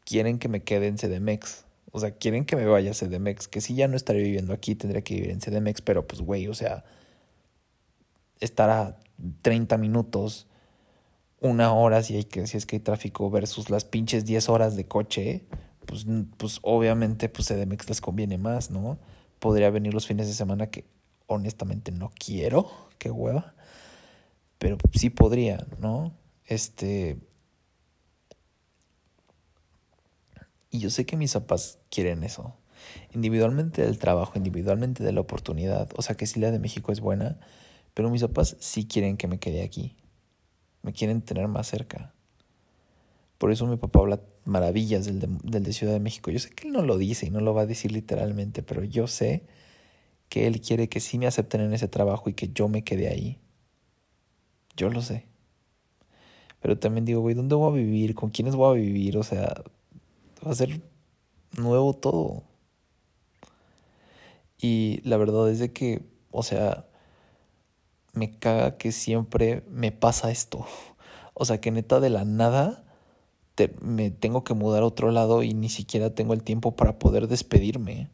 quieren 0.04 0.40
que 0.40 0.48
me 0.48 0.64
quede 0.64 0.88
en 0.88 0.96
CDMX. 0.96 1.64
O 1.92 2.00
sea, 2.00 2.10
quieren 2.10 2.44
que 2.44 2.56
me 2.56 2.66
vaya 2.66 2.90
a 2.90 2.94
CDMX. 2.94 3.46
Que 3.46 3.60
si 3.60 3.76
ya 3.76 3.86
no 3.86 3.94
estaré 3.94 4.20
viviendo 4.20 4.52
aquí, 4.52 4.74
tendría 4.74 5.02
que 5.02 5.14
vivir 5.14 5.30
en 5.30 5.38
CDMX. 5.38 5.80
Pero 5.82 6.08
pues, 6.08 6.20
güey, 6.20 6.48
o 6.48 6.54
sea, 6.54 6.82
estar 8.40 8.68
a 8.68 8.98
30 9.42 9.78
minutos, 9.78 10.48
una 11.38 11.72
hora 11.72 12.02
si, 12.02 12.16
hay 12.16 12.24
que, 12.24 12.48
si 12.48 12.56
es 12.56 12.66
que 12.66 12.74
hay 12.74 12.80
tráfico 12.80 13.30
versus 13.30 13.70
las 13.70 13.84
pinches 13.84 14.24
10 14.24 14.48
horas 14.48 14.74
de 14.74 14.88
coche, 14.88 15.44
pues, 15.86 16.06
pues 16.36 16.58
obviamente 16.62 17.28
pues 17.28 17.48
CDMX 17.48 17.88
les 17.88 18.00
conviene 18.00 18.38
más, 18.38 18.70
¿no? 18.70 18.98
Podría 19.38 19.70
venir 19.70 19.94
los 19.94 20.06
fines 20.06 20.26
de 20.26 20.34
semana 20.34 20.68
que 20.68 20.84
honestamente 21.26 21.92
no 21.92 22.10
quiero, 22.18 22.70
qué 22.98 23.10
hueva, 23.10 23.54
pero 24.58 24.78
sí 24.92 25.10
podría, 25.10 25.66
¿no? 25.80 26.12
Este... 26.46 27.18
Y 30.70 30.80
yo 30.80 30.90
sé 30.90 31.06
que 31.06 31.16
mis 31.16 31.34
papás 31.34 31.78
quieren 31.88 32.24
eso. 32.24 32.56
Individualmente 33.12 33.82
del 33.82 33.98
trabajo, 33.98 34.32
individualmente 34.36 35.04
de 35.04 35.12
la 35.12 35.20
oportunidad. 35.20 35.88
O 35.96 36.02
sea 36.02 36.16
que 36.16 36.26
si 36.26 36.40
la 36.40 36.50
de 36.50 36.58
México 36.58 36.90
es 36.90 37.00
buena, 37.00 37.38
pero 37.94 38.10
mis 38.10 38.22
papás 38.22 38.56
sí 38.58 38.86
quieren 38.86 39.16
que 39.16 39.28
me 39.28 39.38
quede 39.38 39.62
aquí. 39.62 39.96
Me 40.82 40.92
quieren 40.92 41.22
tener 41.22 41.46
más 41.48 41.68
cerca. 41.68 42.13
Por 43.38 43.50
eso 43.52 43.66
mi 43.66 43.76
papá 43.76 44.00
habla 44.00 44.20
maravillas 44.44 45.06
del 45.06 45.20
de, 45.20 45.28
del 45.42 45.64
de 45.64 45.72
Ciudad 45.72 45.92
de 45.92 46.00
México. 46.00 46.30
Yo 46.30 46.38
sé 46.38 46.50
que 46.50 46.66
él 46.68 46.72
no 46.72 46.82
lo 46.82 46.98
dice 46.98 47.26
y 47.26 47.30
no 47.30 47.40
lo 47.40 47.54
va 47.54 47.62
a 47.62 47.66
decir 47.66 47.92
literalmente, 47.92 48.62
pero 48.62 48.84
yo 48.84 49.06
sé 49.06 49.44
que 50.28 50.46
él 50.46 50.60
quiere 50.60 50.88
que 50.88 51.00
sí 51.00 51.18
me 51.18 51.26
acepten 51.26 51.60
en 51.60 51.72
ese 51.72 51.88
trabajo 51.88 52.28
y 52.30 52.34
que 52.34 52.48
yo 52.48 52.68
me 52.68 52.84
quede 52.84 53.08
ahí. 53.08 53.38
Yo 54.76 54.90
lo 54.90 55.02
sé. 55.02 55.26
Pero 56.60 56.78
también 56.78 57.04
digo, 57.04 57.20
güey, 57.20 57.34
¿dónde 57.34 57.54
voy 57.54 57.72
a 57.72 57.76
vivir? 57.76 58.14
¿Con 58.14 58.30
quiénes 58.30 58.56
voy 58.56 58.70
a 58.70 58.80
vivir? 58.80 59.18
O 59.18 59.22
sea, 59.22 59.62
va 60.44 60.50
a 60.50 60.54
ser 60.54 60.80
nuevo 61.56 61.94
todo. 61.94 62.44
Y 64.58 65.00
la 65.04 65.16
verdad 65.16 65.50
es 65.50 65.58
de 65.58 65.72
que, 65.72 66.02
o 66.30 66.42
sea, 66.42 66.86
me 68.14 68.38
caga 68.38 68.78
que 68.78 68.92
siempre 68.92 69.62
me 69.68 69.92
pasa 69.92 70.30
esto. 70.30 70.66
O 71.36 71.44
sea, 71.44 71.60
que 71.60 71.72
neta 71.72 71.98
de 71.98 72.10
la 72.10 72.24
nada 72.24 72.83
me 73.80 74.10
tengo 74.10 74.44
que 74.44 74.54
mudar 74.54 74.82
a 74.82 74.86
otro 74.86 75.10
lado 75.10 75.42
y 75.42 75.54
ni 75.54 75.68
siquiera 75.68 76.14
tengo 76.14 76.34
el 76.34 76.42
tiempo 76.42 76.76
para 76.76 76.98
poder 76.98 77.28
despedirme. 77.28 78.10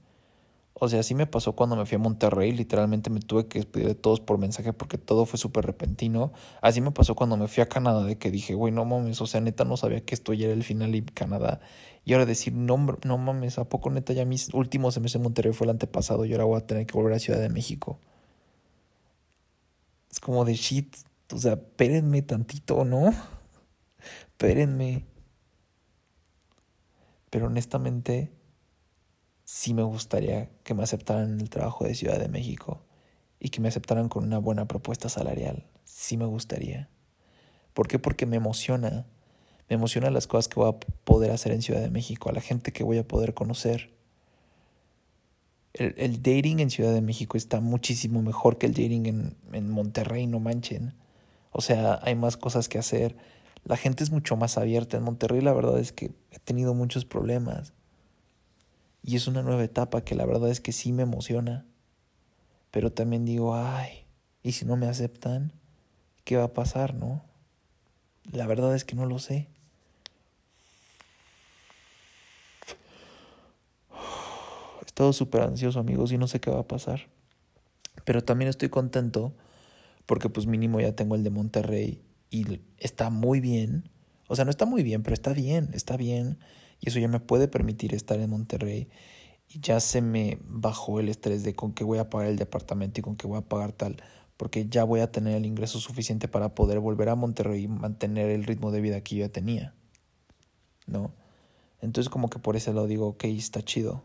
O 0.83 0.89
sea, 0.89 1.01
así 1.01 1.15
me 1.15 1.27
pasó 1.27 1.55
cuando 1.55 1.77
me 1.77 1.85
fui 1.85 1.97
a 1.97 1.99
Monterrey, 1.99 2.53
literalmente 2.53 3.11
me 3.11 3.21
tuve 3.21 3.47
que 3.49 3.59
despedir 3.59 3.89
de 3.89 3.95
todos 3.95 4.21
por 4.21 4.39
mensaje 4.39 4.73
porque 4.73 4.97
todo 4.97 5.27
fue 5.27 5.39
súper 5.39 5.67
repentino. 5.67 6.33
Así 6.63 6.81
me 6.81 6.91
pasó 6.91 7.15
cuando 7.15 7.37
me 7.37 7.49
fui 7.49 7.63
a 7.63 7.69
Canadá, 7.69 8.03
de 8.05 8.17
que 8.17 8.31
dije, 8.31 8.55
güey, 8.55 8.73
no 8.73 8.87
mames, 8.87 9.21
o 9.21 9.27
sea, 9.27 9.43
neta 9.43 9.65
no 9.65 9.77
sabía 9.77 10.03
que 10.05 10.15
esto 10.15 10.33
ya 10.33 10.47
era 10.47 10.55
el 10.55 10.65
final 10.65 10.95
y 10.95 11.03
Canadá. 11.03 11.61
Y 12.07 12.15
ahora 12.15 12.25
decir, 12.25 12.55
no, 12.55 12.99
no 13.05 13.19
mames, 13.19 13.59
¿a 13.59 13.69
poco 13.69 13.91
neta 13.91 14.15
ya 14.15 14.25
mis 14.25 14.55
últimos 14.55 14.99
meses 15.01 15.17
en 15.17 15.23
Monterrey 15.23 15.53
fue 15.53 15.67
el 15.67 15.73
antepasado 15.73 16.25
y 16.25 16.33
ahora 16.33 16.45
voy 16.45 16.59
a 16.59 16.67
tener 16.67 16.87
que 16.87 16.95
volver 16.95 17.13
a 17.13 17.19
Ciudad 17.19 17.41
de 17.41 17.51
México? 17.51 17.99
Es 20.11 20.19
como 20.19 20.47
de 20.47 20.55
shit, 20.55 20.97
o 21.31 21.39
sea, 21.39 21.55
espérenme 21.55 22.23
tantito, 22.23 22.87
¿no? 22.87 23.13
Espérenme. 24.33 25.10
Pero 27.31 27.47
honestamente 27.47 28.33
sí 29.45 29.75
me 29.75 29.83
gustaría 29.83 30.51
que 30.63 30.75
me 30.75 30.83
aceptaran 30.83 31.33
en 31.33 31.41
el 31.41 31.51
trabajo 31.51 31.85
de 31.85 31.95
Ciudad 31.95 32.19
de 32.19 32.29
México 32.29 32.85
y 33.41 33.49
que 33.49 33.61
me 33.61 33.69
aceptaran 33.69 34.09
con 34.09 34.25
una 34.25 34.39
buena 34.39 34.69
propuesta 34.69 35.09
salarial. 35.09 35.67
Sí 35.85 36.17
me 36.17 36.27
gustaría. 36.27 36.89
¿Por 37.73 37.89
qué? 37.89 37.99
Porque 37.99 38.27
me 38.27 38.37
emociona. 38.37 39.07
Me 39.69 39.77
emociona 39.77 40.11
las 40.11 40.27
cosas 40.27 40.49
que 40.49 40.61
voy 40.61 40.69
a 40.69 40.79
poder 41.05 41.31
hacer 41.31 41.53
en 41.53 41.63
Ciudad 41.63 41.81
de 41.81 41.91
México, 41.91 42.29
a 42.29 42.33
la 42.33 42.41
gente 42.41 42.73
que 42.73 42.85
voy 42.85 42.99
a 42.99 43.07
poder 43.07 43.35
conocer. 43.35 43.91
El, 45.73 45.95
el 45.97 46.23
dating 46.23 46.59
en 46.59 46.71
Ciudad 46.71 46.93
de 46.93 47.01
México 47.01 47.37
está 47.37 47.61
muchísimo 47.61 48.21
mejor 48.23 48.59
que 48.59 48.67
el 48.67 48.75
dating 48.75 49.07
en, 49.07 49.37
en 49.53 49.71
Monterrey, 49.71 50.27
no 50.27 50.41
manchen. 50.41 50.95
O 51.53 51.61
sea, 51.61 52.01
hay 52.03 52.15
más 52.15 52.37
cosas 52.37 52.69
que 52.69 52.79
hacer. 52.79 53.17
La 53.65 53.77
gente 53.77 54.03
es 54.03 54.11
mucho 54.11 54.37
más 54.37 54.59
abierta. 54.59 54.97
En 54.97 55.03
Monterrey 55.03 55.41
la 55.41 55.53
verdad 55.53 55.79
es 55.79 55.93
que 55.93 56.13
he 56.31 56.39
tenido 56.39 56.75
muchos 56.75 57.05
problemas. 57.05 57.73
Y 59.03 59.17
es 59.17 59.27
una 59.27 59.43
nueva 59.43 59.65
etapa 59.65 60.03
que 60.03 60.15
la 60.15 60.27
verdad 60.27 60.51
es 60.51 60.61
que 60.61 60.73
sí 60.73 60.93
me 60.93 61.03
emociona. 61.03 61.67
Pero 62.71 62.93
también 62.93 63.25
digo, 63.25 63.55
ay, 63.55 64.05
¿y 64.43 64.53
si 64.53 64.65
no 64.65 64.77
me 64.77 64.87
aceptan? 64.87 65.53
¿Qué 66.25 66.37
va 66.37 66.45
a 66.45 66.55
pasar, 66.55 66.95
no? 66.95 67.25
La 68.31 68.47
verdad 68.47 68.75
es 68.75 68.85
que 68.85 68.95
no 68.95 69.07
lo 69.07 69.19
sé. 69.19 69.49
He 74.83 74.87
estado 74.87 75.13
súper 75.13 75.43
ansioso, 75.43 75.81
amigos, 75.81 76.13
y 76.13 76.19
no 76.19 76.29
sé 76.29 76.41
qué 76.41 76.51
va 76.51 76.61
a 76.61 76.69
pasar. 76.69 77.09
Pero 78.05 78.23
también 78.23 78.49
estoy 78.49 78.69
contento 78.69 79.33
porque 80.07 80.29
pues 80.29 80.47
mínimo 80.47 80.81
ya 80.81 80.93
tengo 80.93 81.15
el 81.15 81.25
de 81.25 81.31
Monterrey 81.31 82.03
y 82.31 82.61
está 82.79 83.11
muy 83.11 83.41
bien. 83.41 83.91
O 84.29 84.37
sea, 84.37 84.45
no 84.45 84.51
está 84.51 84.65
muy 84.65 84.83
bien, 84.83 85.03
pero 85.03 85.15
está 85.15 85.33
bien, 85.33 85.71
está 85.73 85.97
bien. 85.97 86.39
Y 86.81 86.89
eso 86.89 86.99
ya 87.01 87.09
me 87.09 87.21
puede 87.21 87.49
permitir 87.49 87.95
estar 87.95 88.19
en 88.21 88.31
Monterrey. 88.31 88.89
Y 89.49 89.61
ya 89.61 89.81
se 89.81 90.01
me 90.01 90.39
bajó 90.45 91.01
el 91.01 91.09
estrés 91.09 91.43
de 91.43 91.55
con 91.55 91.73
qué 91.73 91.83
voy 91.83 91.99
a 91.99 92.09
pagar 92.09 92.29
el 92.29 92.37
departamento 92.37 93.01
y 93.01 93.03
con 93.03 93.17
qué 93.17 93.27
voy 93.27 93.39
a 93.39 93.43
pagar 93.43 93.73
tal. 93.73 93.97
Porque 94.37 94.69
ya 94.69 94.85
voy 94.85 95.01
a 95.01 95.11
tener 95.11 95.35
el 95.37 95.45
ingreso 95.45 95.81
suficiente 95.81 96.29
para 96.29 96.55
poder 96.55 96.79
volver 96.79 97.09
a 97.09 97.17
Monterrey 97.17 97.65
y 97.65 97.69
mantener 97.69 98.31
el 98.31 98.45
ritmo 98.45 98.71
de 98.71 98.81
vida 98.81 99.01
que 99.03 99.17
yo 99.17 99.27
ya 99.27 99.33
tenía. 99.33 99.75
¿No? 100.87 101.13
Entonces 101.81 102.09
como 102.09 102.31
que 102.31 102.39
por 102.39 102.57
ese 102.57 102.73
lado 102.73 102.87
digo, 102.87 103.09
ok, 103.09 103.25
está 103.25 103.63
chido. 103.63 104.05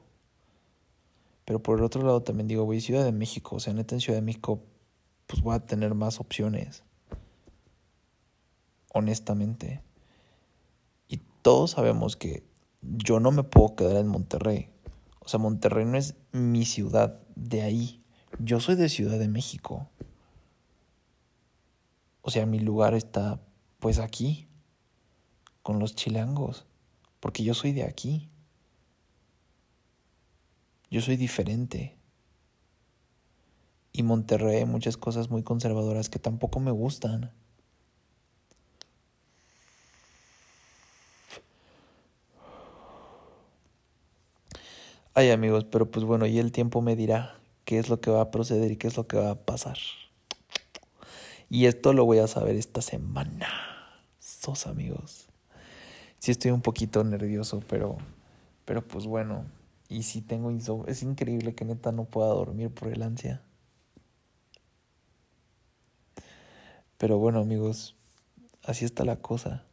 Pero 1.46 1.62
por 1.62 1.78
el 1.78 1.86
otro 1.86 2.02
lado 2.02 2.24
también 2.24 2.48
digo, 2.48 2.66
voy 2.66 2.80
a 2.80 2.82
Ciudad 2.82 3.06
de 3.06 3.12
México. 3.12 3.58
O 3.58 3.60
sea, 3.60 3.74
neta 3.74 3.94
en 3.94 4.02
Ciudad 4.02 4.18
de 4.18 4.26
México, 4.26 4.64
pues 5.28 5.42
voy 5.44 5.56
a 5.56 5.60
tener 5.60 5.94
más 5.94 6.20
opciones. 6.20 6.84
Honestamente. 8.96 9.82
Y 11.10 11.18
todos 11.42 11.72
sabemos 11.72 12.16
que 12.16 12.48
yo 12.82 13.20
no 13.20 13.32
me 13.34 13.44
puedo 13.44 13.76
quedar 13.76 13.98
en 13.98 14.08
Monterrey. 14.08 14.70
O 15.20 15.28
sea, 15.28 15.38
Monterrey 15.38 15.84
no 15.84 15.98
es 15.98 16.16
mi 16.32 16.64
ciudad 16.64 17.20
de 17.36 17.64
ahí. 17.64 18.02
Yo 18.40 18.62
soy 18.62 18.76
de 18.76 18.88
Ciudad 18.88 19.20
de 19.20 19.28
México. 19.28 19.90
O 22.22 22.32
sea, 22.32 22.46
mi 22.46 22.58
lugar 22.62 22.94
está 22.94 23.42
pues 23.80 24.00
aquí, 24.00 24.48
con 25.62 25.78
los 25.80 25.94
chilangos, 25.94 26.66
porque 27.20 27.44
yo 27.44 27.54
soy 27.54 27.74
de 27.74 27.84
aquí. 27.84 28.30
Yo 30.90 31.02
soy 31.02 31.18
diferente. 31.18 31.98
Y 33.92 34.04
Monterrey 34.04 34.64
muchas 34.64 34.96
cosas 34.96 35.30
muy 35.30 35.44
conservadoras 35.44 36.10
que 36.10 36.18
tampoco 36.18 36.62
me 36.62 36.72
gustan. 36.72 37.34
Ay 45.18 45.32
amigos, 45.32 45.64
pero 45.64 45.90
pues 45.90 46.06
bueno, 46.06 46.26
y 46.26 46.40
el 46.40 46.52
tiempo 46.52 46.82
me 46.82 46.98
dirá 46.98 47.40
qué 47.64 47.80
es 47.80 47.88
lo 47.88 48.02
que 48.02 48.12
va 48.12 48.20
a 48.20 48.32
proceder 48.32 48.70
y 48.72 48.76
qué 48.76 48.88
es 48.88 48.98
lo 48.98 49.08
que 49.08 49.16
va 49.16 49.32
a 49.32 49.46
pasar. 49.46 49.78
Y 51.50 51.68
esto 51.68 51.94
lo 51.94 52.04
voy 52.04 52.18
a 52.18 52.28
saber 52.28 52.58
esta 52.58 52.82
semana. 52.82 53.48
Sos 54.20 54.68
amigos. 54.68 55.30
Sí 56.20 56.32
estoy 56.32 56.52
un 56.52 56.62
poquito 56.62 57.02
nervioso, 57.06 57.62
pero, 57.66 57.96
pero 58.66 58.86
pues 58.86 59.06
bueno. 59.06 59.46
Y 59.88 60.04
si 60.04 60.22
tengo 60.22 60.52
insomnio. 60.52 60.88
Es 60.88 61.02
increíble 61.02 61.56
que 61.56 61.64
neta 61.64 61.94
no 61.94 62.04
pueda 62.04 62.28
dormir 62.28 62.70
por 62.70 62.90
el 62.90 63.02
ansia. 63.02 63.42
Pero 66.98 67.20
bueno 67.20 67.40
amigos, 67.40 67.96
así 68.64 68.84
está 68.84 69.06
la 69.06 69.22
cosa. 69.22 69.64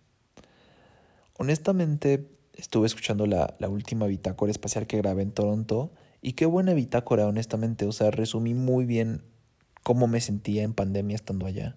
Honestamente, 1.37 2.31
estuve 2.55 2.87
escuchando 2.87 3.27
la, 3.27 3.55
la 3.59 3.69
última 3.69 4.07
bitácora 4.07 4.51
espacial 4.51 4.87
que 4.87 4.99
grabé 4.99 5.23
en 5.23 5.33
Toronto 5.33 5.93
y 6.21 6.35
qué 6.35 6.47
buena 6.47 6.73
bitácora, 6.73 7.27
honestamente. 7.27 7.87
O 7.87 7.93
sea, 7.93 8.11
resumí 8.11 8.55
muy 8.55 8.85
bien 8.85 9.25
cómo 9.83 10.07
me 10.07 10.21
sentía 10.21 10.63
en 10.63 10.73
pandemia 10.73 11.17
estando 11.17 11.47
allá. 11.47 11.77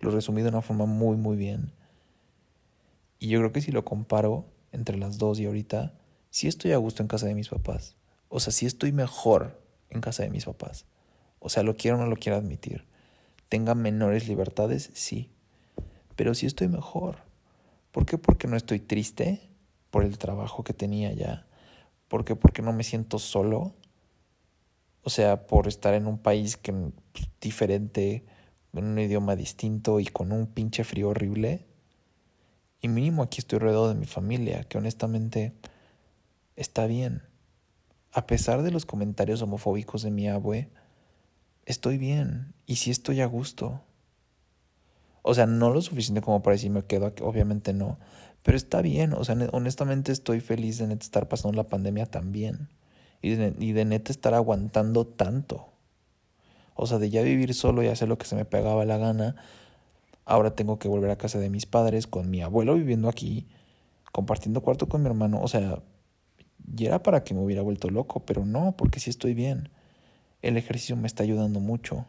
Lo 0.00 0.10
resumí 0.10 0.42
de 0.42 0.48
una 0.48 0.62
forma 0.62 0.86
muy, 0.86 1.16
muy 1.16 1.36
bien. 1.36 1.72
Y 3.18 3.28
yo 3.28 3.38
creo 3.38 3.52
que 3.52 3.60
si 3.60 3.70
lo 3.70 3.84
comparo 3.84 4.46
entre 4.72 4.96
las 4.96 5.18
dos 5.18 5.38
y 5.38 5.46
ahorita, 5.46 5.94
sí 6.30 6.48
estoy 6.48 6.72
a 6.72 6.78
gusto 6.78 7.02
en 7.02 7.08
casa 7.08 7.26
de 7.26 7.34
mis 7.34 7.48
papás. 7.48 7.96
O 8.28 8.40
sea, 8.40 8.52
sí 8.52 8.66
estoy 8.66 8.92
mejor 8.92 9.62
en 9.90 10.00
casa 10.00 10.22
de 10.22 10.30
mis 10.30 10.46
papás. 10.46 10.86
O 11.38 11.48
sea, 11.48 11.62
lo 11.62 11.76
quiero 11.76 11.96
o 11.96 12.00
no 12.00 12.06
lo 12.06 12.16
quiero 12.16 12.38
admitir. 12.38 12.86
Tenga 13.48 13.74
menores 13.74 14.26
libertades, 14.26 14.90
sí. 14.94 15.30
Pero 16.16 16.34
sí 16.34 16.46
estoy 16.46 16.68
mejor. 16.68 17.18
¿Por 17.92 18.06
qué? 18.06 18.18
Porque 18.18 18.48
no 18.48 18.56
estoy 18.56 18.80
triste 18.80 19.49
por 19.90 20.04
el 20.04 20.18
trabajo 20.18 20.64
que 20.64 20.72
tenía 20.72 21.12
ya. 21.12 21.46
¿Por 22.08 22.24
qué? 22.24 22.36
Porque 22.36 22.62
no 22.62 22.72
me 22.72 22.84
siento 22.84 23.18
solo. 23.18 23.74
O 25.02 25.10
sea, 25.10 25.46
por 25.46 25.68
estar 25.68 25.94
en 25.94 26.06
un 26.06 26.18
país 26.18 26.56
que, 26.56 26.72
pues, 26.72 27.28
diferente, 27.40 28.24
en 28.72 28.84
un 28.84 28.98
idioma 28.98 29.36
distinto 29.36 30.00
y 30.00 30.06
con 30.06 30.32
un 30.32 30.46
pinche 30.46 30.84
frío 30.84 31.10
horrible. 31.10 31.66
Y 32.80 32.88
mínimo 32.88 33.22
aquí 33.22 33.40
estoy 33.40 33.58
rodeado 33.58 33.88
de 33.88 33.94
mi 33.94 34.06
familia, 34.06 34.64
que 34.64 34.78
honestamente 34.78 35.54
está 36.56 36.86
bien. 36.86 37.22
A 38.12 38.26
pesar 38.26 38.62
de 38.62 38.70
los 38.70 38.86
comentarios 38.86 39.42
homofóbicos 39.42 40.02
de 40.02 40.10
mi 40.10 40.28
abue, 40.28 40.68
estoy 41.66 41.98
bien 41.98 42.54
y 42.66 42.76
sí 42.76 42.90
estoy 42.90 43.20
a 43.20 43.26
gusto. 43.26 43.82
O 45.22 45.34
sea, 45.34 45.46
no 45.46 45.70
lo 45.70 45.82
suficiente 45.82 46.22
como 46.22 46.42
para 46.42 46.54
decir 46.54 46.70
me 46.70 46.84
quedo 46.84 47.06
aquí, 47.06 47.22
obviamente 47.22 47.72
no, 47.72 47.98
pero 48.42 48.56
está 48.56 48.80
bien, 48.82 49.12
o 49.12 49.24
sea, 49.24 49.36
honestamente 49.52 50.12
estoy 50.12 50.40
feliz 50.40 50.78
de 50.78 50.86
neta 50.86 51.04
estar 51.04 51.28
pasando 51.28 51.56
la 51.56 51.68
pandemia 51.68 52.06
también 52.06 52.68
y 53.22 53.34
de, 53.34 53.54
y 53.58 53.72
de 53.72 53.84
neta 53.84 54.12
estar 54.12 54.34
aguantando 54.34 55.06
tanto. 55.06 55.68
O 56.74 56.86
sea, 56.86 56.98
de 56.98 57.10
ya 57.10 57.22
vivir 57.22 57.52
solo 57.54 57.82
y 57.82 57.88
hacer 57.88 58.08
lo 58.08 58.16
que 58.16 58.26
se 58.26 58.36
me 58.36 58.46
pegaba 58.46 58.86
la 58.86 58.96
gana, 58.96 59.36
ahora 60.24 60.54
tengo 60.54 60.78
que 60.78 60.88
volver 60.88 61.10
a 61.10 61.18
casa 61.18 61.38
de 61.38 61.50
mis 61.50 61.66
padres 61.66 62.06
con 62.06 62.30
mi 62.30 62.40
abuelo 62.40 62.74
viviendo 62.74 63.08
aquí, 63.08 63.46
compartiendo 64.12 64.62
cuarto 64.62 64.88
con 64.88 65.02
mi 65.02 65.08
hermano, 65.08 65.42
o 65.42 65.48
sea, 65.48 65.82
y 66.76 66.86
era 66.86 67.02
para 67.02 67.24
que 67.24 67.34
me 67.34 67.40
hubiera 67.42 67.62
vuelto 67.62 67.90
loco, 67.90 68.20
pero 68.24 68.46
no, 68.46 68.74
porque 68.76 69.00
sí 69.00 69.10
estoy 69.10 69.34
bien. 69.34 69.70
El 70.40 70.56
ejercicio 70.56 70.96
me 70.96 71.06
está 71.06 71.22
ayudando 71.22 71.60
mucho. 71.60 72.06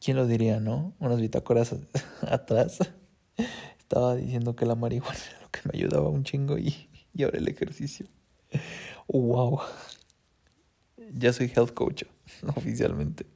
¿Quién 0.00 0.16
lo 0.16 0.28
diría, 0.28 0.60
no? 0.60 0.92
Unas 1.00 1.20
bitácoras 1.20 1.74
atrás 2.22 2.78
estaba 3.78 4.16
diciendo 4.16 4.54
que 4.54 4.66
la 4.66 4.74
marihuana 4.74 5.18
era 5.30 5.40
lo 5.40 5.50
que 5.50 5.60
me 5.64 5.78
ayudaba 5.78 6.08
un 6.08 6.24
chingo 6.24 6.58
y, 6.58 6.88
y 7.14 7.22
ahora 7.22 7.38
el 7.38 7.48
ejercicio. 7.48 8.06
¡Wow! 9.08 9.60
Ya 11.14 11.32
soy 11.32 11.50
health 11.54 11.72
coach 11.72 12.04
oficialmente. 12.56 13.26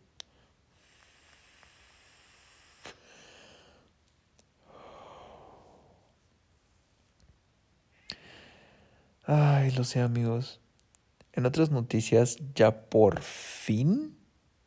Ay, 9.24 9.70
lo 9.70 9.84
sé 9.84 10.00
amigos. 10.00 10.60
En 11.32 11.46
otras 11.46 11.70
noticias, 11.70 12.36
ya 12.54 12.90
por 12.90 13.20
fin, 13.20 14.18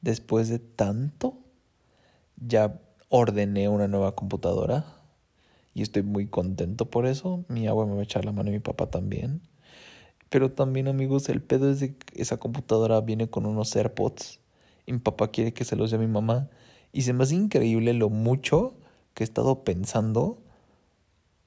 después 0.01 0.49
de 0.49 0.57
tanto, 0.57 1.37
ya 2.37 2.81
ordené 3.09 3.69
una 3.69 3.87
nueva 3.87 4.15
computadora 4.15 5.04
y 5.75 5.81
estoy 5.81 6.01
muy 6.01 6.25
contento 6.25 6.89
por 6.89 7.05
eso. 7.05 7.43
Mi 7.49 7.67
agua 7.67 7.85
me 7.85 7.93
va 7.93 7.99
a 7.99 8.03
echar 8.03 8.23
la 8.25 8.31
mano 8.31 8.49
y 8.49 8.53
mi 8.53 8.59
papá 8.59 8.89
también. 8.89 9.41
Pero 10.29 10.51
también 10.51 10.87
amigos, 10.87 11.27
el 11.29 11.41
pedo 11.43 11.69
es 11.69 11.81
de 11.81 11.97
que 11.97 12.21
esa 12.21 12.37
computadora 12.37 13.01
viene 13.01 13.29
con 13.29 13.45
unos 13.45 13.75
AirPods 13.75 14.39
y 14.85 14.93
mi 14.93 14.99
papá 14.99 15.31
quiere 15.31 15.53
que 15.53 15.65
se 15.65 15.75
los 15.75 15.91
dé 15.91 15.97
a 15.97 15.99
mi 15.99 16.07
mamá. 16.07 16.49
Y 16.93 17.01
se 17.01 17.11
me 17.11 17.23
hace 17.23 17.35
increíble 17.35 17.93
lo 17.93 18.09
mucho 18.09 18.77
que 19.13 19.23
he 19.23 19.25
estado 19.25 19.65
pensando 19.65 20.41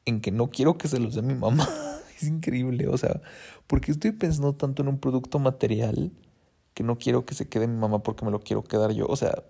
en 0.05 0.21
que 0.21 0.31
no 0.31 0.51
quiero 0.51 0.77
que 0.77 0.89
se 0.89 1.01
los 1.01 1.15
dé 1.15 1.21
a 1.21 1.25
mi 1.25 1.35
mamá. 1.35 1.67
es 2.17 2.29
increíble, 2.29 2.87
o 2.87 2.99
sea, 2.99 3.23
porque 3.67 3.93
estoy 3.93 4.13
pensando 4.13 4.55
tanto 4.55 4.83
en 4.83 4.89
un 4.89 4.99
producto 4.99 5.39
material 5.39 6.13
que 6.75 6.83
no 6.83 6.99
quiero 6.99 7.25
que 7.25 7.35
se 7.35 7.49
quede 7.49 7.67
mi 7.67 7.79
mamá 7.79 8.03
porque 8.03 8.27
me 8.27 8.31
lo 8.31 8.41
quiero 8.41 8.63
quedar 8.63 8.93
yo, 8.93 9.07
o 9.07 9.17
sea, 9.17 9.45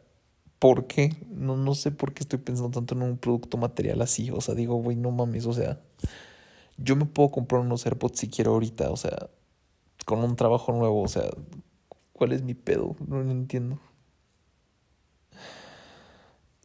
¿por 0.59 0.87
qué? 0.87 1.16
No, 1.31 1.57
no 1.57 1.75
sé 1.75 1.90
por 1.90 2.12
qué 2.12 2.23
estoy 2.23 2.38
pensando 2.38 2.71
tanto 2.71 2.94
en 2.94 3.03
un 3.03 3.18
producto 3.18 3.57
material 3.59 4.03
así, 4.03 4.31
o 4.31 4.40
sea, 4.40 4.55
digo, 4.55 4.77
güey, 4.77 4.97
no 4.97 5.11
mames, 5.11 5.47
o 5.47 5.53
sea, 5.53 5.81
yo 6.77 6.97
me 6.97 7.07
puedo 7.07 7.31
comprar 7.31 7.61
unos 7.61 7.87
AirPods 7.87 8.18
si 8.18 8.29
quiero 8.29 8.53
ahorita, 8.53 8.90
o 8.90 8.97
sea, 8.97 9.29
con 10.05 10.21
un 10.21 10.37
trabajo 10.37 10.73
nuevo, 10.73 11.03
o 11.03 11.09
sea, 11.09 11.25
¿cuál 12.12 12.33
es 12.33 12.42
mi 12.42 12.55
pedo? 12.55 12.97
No 13.07 13.23
lo 13.23 13.31
entiendo. 13.31 13.81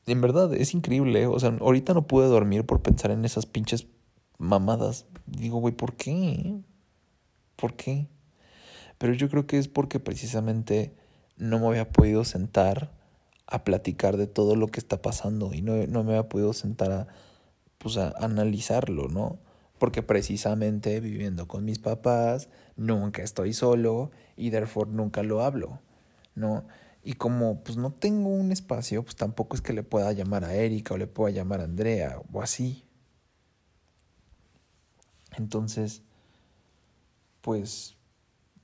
En 0.05 0.19
verdad, 0.19 0.53
es 0.53 0.73
increíble, 0.73 1.27
o 1.27 1.39
sea, 1.39 1.55
ahorita 1.61 1.93
no 1.93 2.07
pude 2.07 2.27
dormir 2.27 2.65
por 2.65 2.81
pensar 2.81 3.11
en 3.11 3.23
esas 3.23 3.45
pinches 3.45 3.87
mamadas. 4.37 5.05
Digo, 5.25 5.59
güey, 5.59 5.73
¿por 5.73 5.95
qué? 5.95 6.59
¿Por 7.55 7.75
qué? 7.75 8.07
Pero 8.97 9.13
yo 9.13 9.29
creo 9.29 9.47
que 9.47 9.57
es 9.57 9.67
porque 9.67 9.99
precisamente 9.99 10.93
no 11.37 11.59
me 11.59 11.67
había 11.67 11.89
podido 11.89 12.25
sentar 12.25 12.91
a 13.47 13.63
platicar 13.63 14.17
de 14.17 14.27
todo 14.27 14.55
lo 14.55 14.67
que 14.67 14.79
está 14.79 15.01
pasando 15.01 15.53
y 15.53 15.61
no, 15.61 15.75
no 15.87 16.03
me 16.03 16.11
había 16.11 16.29
podido 16.29 16.53
sentar 16.53 16.91
a, 16.91 17.07
pues, 17.77 17.97
a 17.97 18.13
analizarlo, 18.19 19.07
¿no? 19.09 19.39
Porque 19.79 20.01
precisamente 20.01 20.99
viviendo 20.99 21.47
con 21.47 21.65
mis 21.65 21.79
papás, 21.79 22.49
nunca 22.75 23.21
estoy 23.21 23.53
solo 23.53 24.11
y 24.37 24.51
therefore 24.51 24.91
nunca 24.91 25.23
lo 25.23 25.41
hablo, 25.41 25.79
¿no? 26.35 26.65
Y 27.03 27.13
como 27.13 27.63
pues 27.63 27.77
no 27.77 27.91
tengo 27.91 28.29
un 28.29 28.51
espacio, 28.51 29.03
pues 29.03 29.17
tampoco 29.17 29.55
es 29.55 29.61
que 29.61 29.73
le 29.73 29.83
pueda 29.83 30.11
llamar 30.13 30.45
a 30.45 30.55
Erika 30.55 30.93
o 30.93 30.97
le 30.97 31.07
pueda 31.07 31.35
llamar 31.35 31.59
a 31.59 31.65
Andrea 31.65 32.21
o 32.31 32.41
así, 32.41 32.85
entonces, 35.37 36.01
pues 37.41 37.97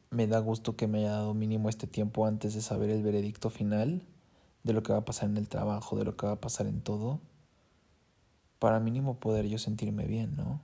me 0.09 0.27
da 0.27 0.39
gusto 0.39 0.75
que 0.75 0.87
me 0.87 0.99
haya 0.99 1.11
dado 1.11 1.33
mínimo 1.33 1.69
este 1.69 1.87
tiempo 1.87 2.25
antes 2.25 2.53
de 2.53 2.61
saber 2.61 2.89
el 2.89 3.03
veredicto 3.03 3.49
final 3.49 4.03
de 4.69 4.73
lo 4.73 4.83
que 4.83 4.93
va 4.93 4.99
a 4.99 5.05
pasar 5.05 5.29
en 5.29 5.37
el 5.37 5.49
trabajo, 5.49 5.97
de 5.97 6.05
lo 6.05 6.15
que 6.15 6.27
va 6.27 6.33
a 6.33 6.41
pasar 6.41 6.67
en 6.67 6.81
todo, 6.81 7.19
para 8.59 8.79
mínimo 8.79 9.19
poder 9.19 9.47
yo 9.47 9.57
sentirme 9.57 10.05
bien, 10.05 10.35
¿no? 10.35 10.61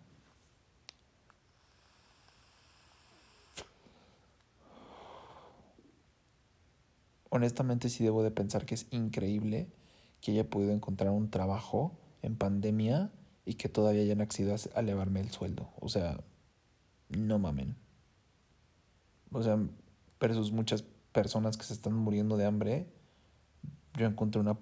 Honestamente 7.29 7.89
sí 7.89 8.03
debo 8.03 8.21
de 8.23 8.29
pensar 8.29 8.65
que 8.65 8.75
es 8.75 8.85
increíble 8.91 9.67
que 10.21 10.31
haya 10.31 10.49
podido 10.49 10.71
encontrar 10.71 11.11
un 11.11 11.31
trabajo 11.31 11.97
en 12.21 12.37
pandemia 12.37 13.11
y 13.43 13.55
que 13.55 13.69
todavía 13.69 14.03
hayan 14.03 14.21
accedido 14.21 14.55
a 14.75 14.79
elevarme 14.79 15.19
el 15.19 15.31
sueldo. 15.31 15.69
O 15.79 15.89
sea, 15.89 16.19
no 17.09 17.39
mamen. 17.39 17.75
O 19.31 19.41
sea, 19.41 19.59
versus 20.19 20.51
muchas 20.51 20.83
personas 21.11 21.57
que 21.57 21.63
se 21.63 21.73
están 21.73 21.93
muriendo 21.93 22.37
de 22.37 22.45
hambre, 22.45 22.87
yo 23.95 24.05
encontré 24.05 24.41
una 24.41 24.57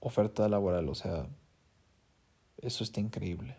oferta 0.00 0.48
laboral. 0.48 0.88
O 0.88 0.94
sea, 0.94 1.26
eso 2.58 2.84
está 2.84 3.00
increíble. 3.00 3.56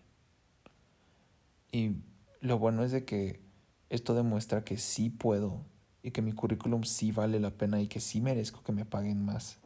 Y 1.72 1.98
lo 2.42 2.58
bueno 2.58 2.84
es 2.84 2.92
de 2.92 3.06
que 3.06 3.42
esto 3.90 4.14
demuestra 4.14 4.64
que 4.64 4.78
sí 4.78 5.10
puedo 5.10 5.66
y 6.02 6.12
que 6.12 6.22
mi 6.22 6.32
currículum 6.32 6.84
sí 6.84 7.12
vale 7.12 7.40
la 7.40 7.52
pena 7.52 7.82
y 7.82 7.88
que 7.88 8.00
sí 8.00 8.22
merezco 8.22 8.64
que 8.64 8.72
me 8.72 8.86
paguen 8.86 9.24
más. 9.24 9.60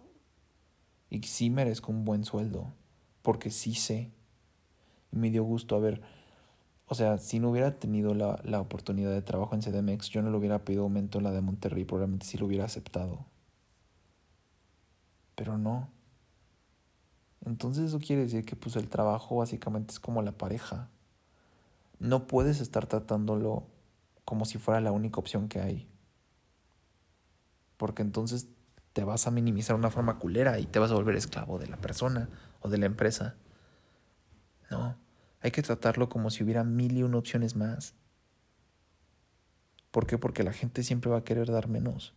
Y 1.10 1.20
que 1.20 1.28
sí 1.28 1.50
merezco 1.50 1.92
un 1.92 2.06
buen 2.06 2.26
sueldo, 2.26 2.74
porque 3.22 3.52
sí 3.52 3.76
sé 3.76 4.12
me 5.14 5.30
dio 5.30 5.44
gusto 5.44 5.76
haber, 5.76 6.02
o 6.88 6.96
sea, 6.96 7.18
si 7.18 7.40
no 7.40 7.52
hubiera 7.52 7.80
tenido 7.80 8.14
la, 8.14 8.40
la 8.44 8.60
oportunidad 8.60 9.12
de 9.12 9.22
trabajo 9.22 9.56
en 9.56 9.62
CDMX, 9.62 10.10
yo 10.10 10.22
no 10.22 10.32
le 10.32 10.38
hubiera 10.38 10.66
pedido 10.66 10.84
aumento 10.84 11.20
en 11.20 11.24
la 11.26 11.32
de 11.32 11.42
Monterrey, 11.42 11.86
probablemente 11.86 12.26
sí 12.26 12.38
lo 12.38 12.48
hubiera 12.48 12.66
aceptado. 12.66 13.26
Pero 15.36 15.58
no. 15.58 15.90
Entonces 17.46 17.86
eso 17.86 18.00
quiere 18.00 18.24
decir 18.24 18.46
que 18.46 18.56
pues 18.56 18.76
el 18.76 18.88
trabajo 18.88 19.38
básicamente 19.38 19.92
es 19.94 20.00
como 20.00 20.22
la 20.22 20.32
pareja. 20.32 20.90
No 22.00 22.28
puedes 22.28 22.62
estar 22.62 22.86
tratándolo 22.88 23.68
como 24.26 24.46
si 24.46 24.58
fuera 24.58 24.82
la 24.82 24.92
única 24.92 25.20
opción 25.20 25.50
que 25.50 25.60
hay. 25.60 25.88
Porque 27.78 28.02
entonces 28.02 28.48
te 28.94 29.04
vas 29.04 29.28
a 29.28 29.32
minimizar 29.32 29.76
una 29.76 29.90
forma 29.90 30.20
culera 30.20 30.60
y 30.60 30.66
te 30.66 30.80
vas 30.80 30.92
a 30.92 30.96
volver 30.96 31.16
esclavo 31.16 31.58
de 31.58 31.68
la 31.68 31.78
persona 31.78 32.30
o 32.62 32.70
de 32.70 32.78
la 32.78 32.86
empresa. 32.86 33.36
No. 34.70 34.96
Hay 35.42 35.52
que 35.52 35.62
tratarlo 35.62 36.08
como 36.08 36.30
si 36.30 36.44
hubiera 36.44 36.64
mil 36.64 36.98
y 36.98 37.04
una 37.04 37.18
opciones 37.18 37.56
más. 37.56 37.96
¿Por 39.92 40.08
qué? 40.08 40.18
Porque 40.18 40.44
la 40.44 40.54
gente 40.54 40.84
siempre 40.84 41.12
va 41.12 41.18
a 41.18 41.24
querer 41.24 41.52
dar 41.52 41.68
menos. 41.68 42.14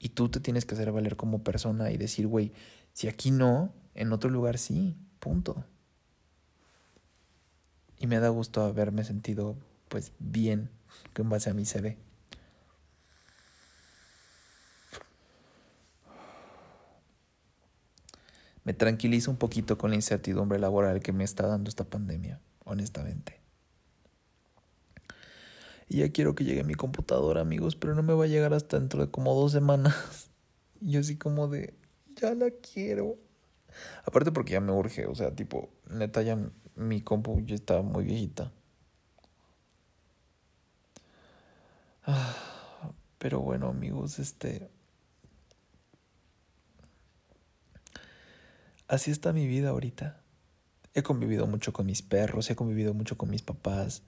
Y 0.00 0.08
tú 0.08 0.28
te 0.28 0.40
tienes 0.40 0.64
que 0.64 0.74
hacer 0.74 0.90
valer 0.90 1.16
como 1.16 1.44
persona 1.44 1.92
y 1.92 1.96
decir, 1.96 2.26
güey, 2.26 2.52
si 2.92 3.06
aquí 3.06 3.30
no, 3.30 3.72
en 3.94 4.12
otro 4.12 4.30
lugar 4.30 4.58
sí, 4.58 4.96
punto. 5.20 5.64
Y 7.98 8.08
me 8.08 8.18
da 8.18 8.30
gusto 8.30 8.62
haberme 8.64 9.04
sentido, 9.04 9.56
pues, 9.88 10.12
bien 10.18 10.70
con 11.14 11.28
base 11.28 11.50
a 11.50 11.54
mi 11.54 11.64
CV. 11.64 11.98
me 18.64 18.74
tranquiliza 18.74 19.30
un 19.30 19.36
poquito 19.36 19.78
con 19.78 19.90
la 19.90 19.96
incertidumbre 19.96 20.58
laboral 20.58 21.00
que 21.00 21.12
me 21.12 21.24
está 21.24 21.46
dando 21.46 21.68
esta 21.68 21.84
pandemia, 21.84 22.40
honestamente. 22.64 23.39
Y 25.90 25.98
ya 25.98 26.12
quiero 26.12 26.36
que 26.36 26.44
llegue 26.44 26.62
mi 26.62 26.74
computadora, 26.74 27.40
amigos, 27.40 27.74
pero 27.74 27.96
no 27.96 28.04
me 28.04 28.14
va 28.14 28.22
a 28.22 28.28
llegar 28.28 28.54
hasta 28.54 28.78
dentro 28.78 29.04
de 29.04 29.10
como 29.10 29.34
dos 29.34 29.52
semanas. 29.52 30.30
Y 30.82 30.92
yo 30.92 31.00
así 31.00 31.18
como 31.18 31.46
de, 31.46 31.74
ya 32.16 32.32
la 32.34 32.48
quiero. 32.50 33.18
Aparte 34.06 34.32
porque 34.32 34.52
ya 34.52 34.60
me 34.60 34.72
urge, 34.72 35.04
o 35.04 35.14
sea, 35.14 35.34
tipo, 35.34 35.68
neta 35.90 36.22
ya 36.22 36.38
mi 36.74 37.02
compu 37.02 37.42
ya 37.44 37.54
está 37.54 37.82
muy 37.82 38.04
viejita. 38.04 38.50
Pero 43.18 43.40
bueno, 43.40 43.68
amigos, 43.68 44.18
este 44.18 44.70
Así 48.88 49.10
está 49.10 49.34
mi 49.34 49.46
vida 49.46 49.70
ahorita. 49.70 50.22
He 50.94 51.02
convivido 51.02 51.46
mucho 51.46 51.74
con 51.74 51.84
mis 51.84 52.00
perros, 52.00 52.48
he 52.48 52.56
convivido 52.56 52.94
mucho 52.94 53.18
con 53.18 53.28
mis 53.28 53.42
papás 53.42 54.02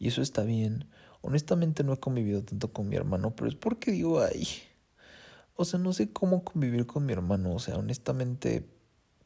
y 0.00 0.08
eso 0.08 0.22
está 0.22 0.42
bien. 0.42 0.88
Honestamente 1.20 1.84
no 1.84 1.92
he 1.92 2.00
convivido 2.00 2.42
tanto 2.42 2.72
con 2.72 2.88
mi 2.88 2.96
hermano, 2.96 3.36
pero 3.36 3.48
es 3.48 3.54
porque 3.54 3.92
digo, 3.92 4.22
ay, 4.22 4.48
o 5.54 5.64
sea, 5.64 5.78
no 5.78 5.92
sé 5.92 6.10
cómo 6.12 6.42
convivir 6.42 6.86
con 6.86 7.06
mi 7.06 7.12
hermano, 7.12 7.54
o 7.54 7.58
sea, 7.60 7.76
honestamente 7.76 8.66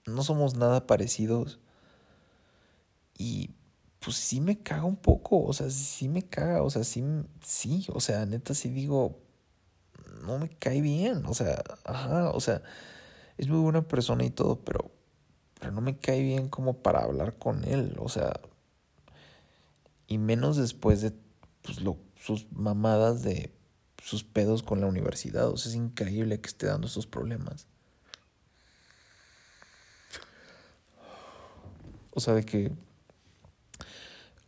no 0.05 0.23
somos 0.25 0.57
nada 0.57 0.87
parecidos. 0.87 1.61
Y 3.17 3.51
pues 4.01 4.17
sí 4.17 4.41
me 4.41 4.59
caga 4.59 4.85
un 4.85 4.97
poco, 4.97 5.45
o 5.45 5.53
sea, 5.53 5.71
sí 5.71 6.09
me 6.09 6.23
caga, 6.23 6.63
o 6.65 6.71
sea, 6.71 6.83
sí, 6.83 7.05
sí, 7.41 7.87
o 7.93 8.01
sea, 8.01 8.27
neta 8.27 8.53
sí 8.53 8.69
digo, 8.69 9.21
no 10.25 10.39
me 10.41 10.49
cae 10.51 10.81
bien, 10.81 11.25
o 11.27 11.35
sea, 11.35 11.63
ajá, 11.85 12.31
o 12.31 12.41
sea, 12.41 12.63
es 13.39 13.49
muy 13.49 13.61
buena 13.61 13.87
persona 13.87 14.25
y 14.25 14.31
todo, 14.31 14.61
pero, 14.65 14.91
pero 15.61 15.73
no 15.73 15.81
me 15.81 15.99
cae 15.99 16.23
bien 16.23 16.49
como 16.49 16.83
para 16.83 17.03
hablar 17.05 17.39
con 17.39 17.65
él, 17.65 17.97
o 18.01 18.09
sea, 18.09 18.41
y 20.07 20.19
menos 20.19 20.57
después 20.57 21.01
de 21.01 21.13
pues, 21.63 21.81
lo, 21.81 21.99
sus 22.17 22.51
mamadas 22.53 23.23
de 23.23 23.53
sus 24.03 24.25
pedos 24.25 24.63
con 24.63 24.81
la 24.81 24.87
universidad, 24.87 25.49
o 25.49 25.57
sea, 25.57 25.71
es 25.71 25.77
increíble 25.77 26.41
que 26.41 26.49
esté 26.49 26.67
dando 26.67 26.87
esos 26.87 27.07
problemas. 27.07 27.67
O 32.13 32.21
sea, 32.21 32.35
de 32.35 32.45
que 32.45 32.71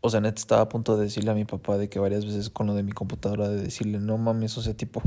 o 0.06 0.10
sea, 0.10 0.20
neta 0.20 0.38
estaba 0.38 0.62
a 0.62 0.68
punto 0.68 0.96
de 0.96 1.04
decirle 1.04 1.30
a 1.30 1.34
mi 1.34 1.44
papá 1.44 1.78
de 1.78 1.88
que 1.88 1.98
varias 1.98 2.24
veces 2.24 2.48
con 2.48 2.66
lo 2.66 2.74
de 2.74 2.82
mi 2.82 2.92
computadora 2.92 3.48
de 3.48 3.60
decirle, 3.60 3.98
no 3.98 4.16
mames, 4.18 4.56
o 4.56 4.62
sea, 4.62 4.74
tipo, 4.74 5.02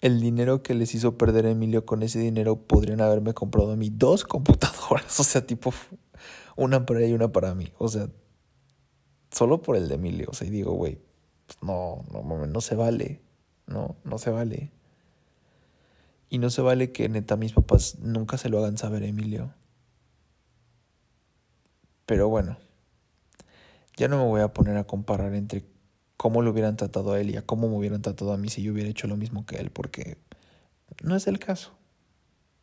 el 0.00 0.20
dinero 0.20 0.62
que 0.62 0.74
les 0.74 0.94
hizo 0.94 1.18
perder 1.18 1.46
Emilio 1.46 1.84
con 1.84 2.02
ese 2.02 2.20
dinero 2.20 2.56
podrían 2.56 3.00
haberme 3.00 3.34
comprado 3.34 3.72
a 3.72 3.76
mí 3.76 3.90
dos 3.90 4.24
computadoras, 4.24 5.18
o 5.20 5.24
sea, 5.24 5.44
tipo, 5.44 5.74
una 6.56 6.86
para 6.86 7.00
ella 7.00 7.08
y 7.08 7.12
una 7.14 7.32
para 7.32 7.54
mí, 7.54 7.72
o 7.78 7.88
sea, 7.88 8.08
solo 9.30 9.62
por 9.62 9.76
el 9.76 9.88
de 9.88 9.94
Emilio, 9.94 10.28
o 10.30 10.34
sea, 10.34 10.46
y 10.46 10.50
digo, 10.50 10.72
güey, 10.72 10.98
pues 11.46 11.62
no, 11.62 12.04
no 12.12 12.46
no 12.46 12.60
se 12.60 12.74
vale, 12.74 13.20
no, 13.66 13.96
no 14.04 14.18
se 14.18 14.30
vale. 14.30 14.70
Y 16.28 16.38
no 16.38 16.50
se 16.50 16.62
vale 16.62 16.92
que 16.92 17.08
neta 17.08 17.36
mis 17.36 17.52
papás 17.52 17.98
nunca 17.98 18.38
se 18.38 18.48
lo 18.48 18.58
hagan 18.58 18.78
saber 18.78 19.02
a 19.02 19.06
Emilio. 19.06 19.52
Pero 22.06 22.28
bueno. 22.28 22.56
Ya 23.96 24.08
no 24.08 24.16
me 24.16 24.24
voy 24.24 24.40
a 24.40 24.52
poner 24.52 24.76
a 24.76 24.84
comparar 24.84 25.34
entre 25.34 25.64
cómo 26.16 26.40
lo 26.40 26.52
hubieran 26.52 26.76
tratado 26.76 27.12
a 27.12 27.20
él 27.20 27.30
y 27.30 27.36
a 27.36 27.44
cómo 27.44 27.68
me 27.68 27.76
hubieran 27.76 28.00
tratado 28.00 28.32
a 28.32 28.38
mí 28.38 28.48
si 28.48 28.62
yo 28.62 28.72
hubiera 28.72 28.88
hecho 28.88 29.06
lo 29.08 29.16
mismo 29.16 29.44
que 29.44 29.56
él, 29.56 29.70
porque 29.70 30.16
no 31.02 31.16
es 31.16 31.26
el 31.26 31.38
caso. 31.38 31.72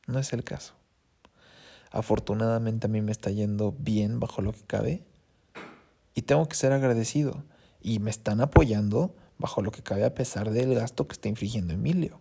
No 0.08 0.18
es 0.20 0.34
el 0.34 0.44
caso. 0.44 0.74
Afortunadamente 1.92 2.88
a 2.88 2.90
mí 2.90 3.02
me 3.02 3.12
está 3.12 3.30
yendo 3.30 3.76
bien 3.78 4.20
bajo 4.20 4.42
lo 4.42 4.54
que 4.54 4.64
cabe 4.64 5.04
y 6.18 6.24
tengo 6.24 6.50
que 6.50 6.56
ser 6.56 6.72
agradecido. 6.72 7.44
Y 7.80 8.00
me 8.00 8.10
están 8.10 8.42
apoyando 8.42 9.16
bajo 9.38 9.62
lo 9.62 9.70
que 9.70 9.84
cabe 9.84 10.04
a 10.04 10.16
pesar 10.16 10.50
del 10.50 10.74
gasto 10.74 11.08
que 11.08 11.14
está 11.14 11.30
infligiendo 11.30 11.76
Emilio. 11.76 12.20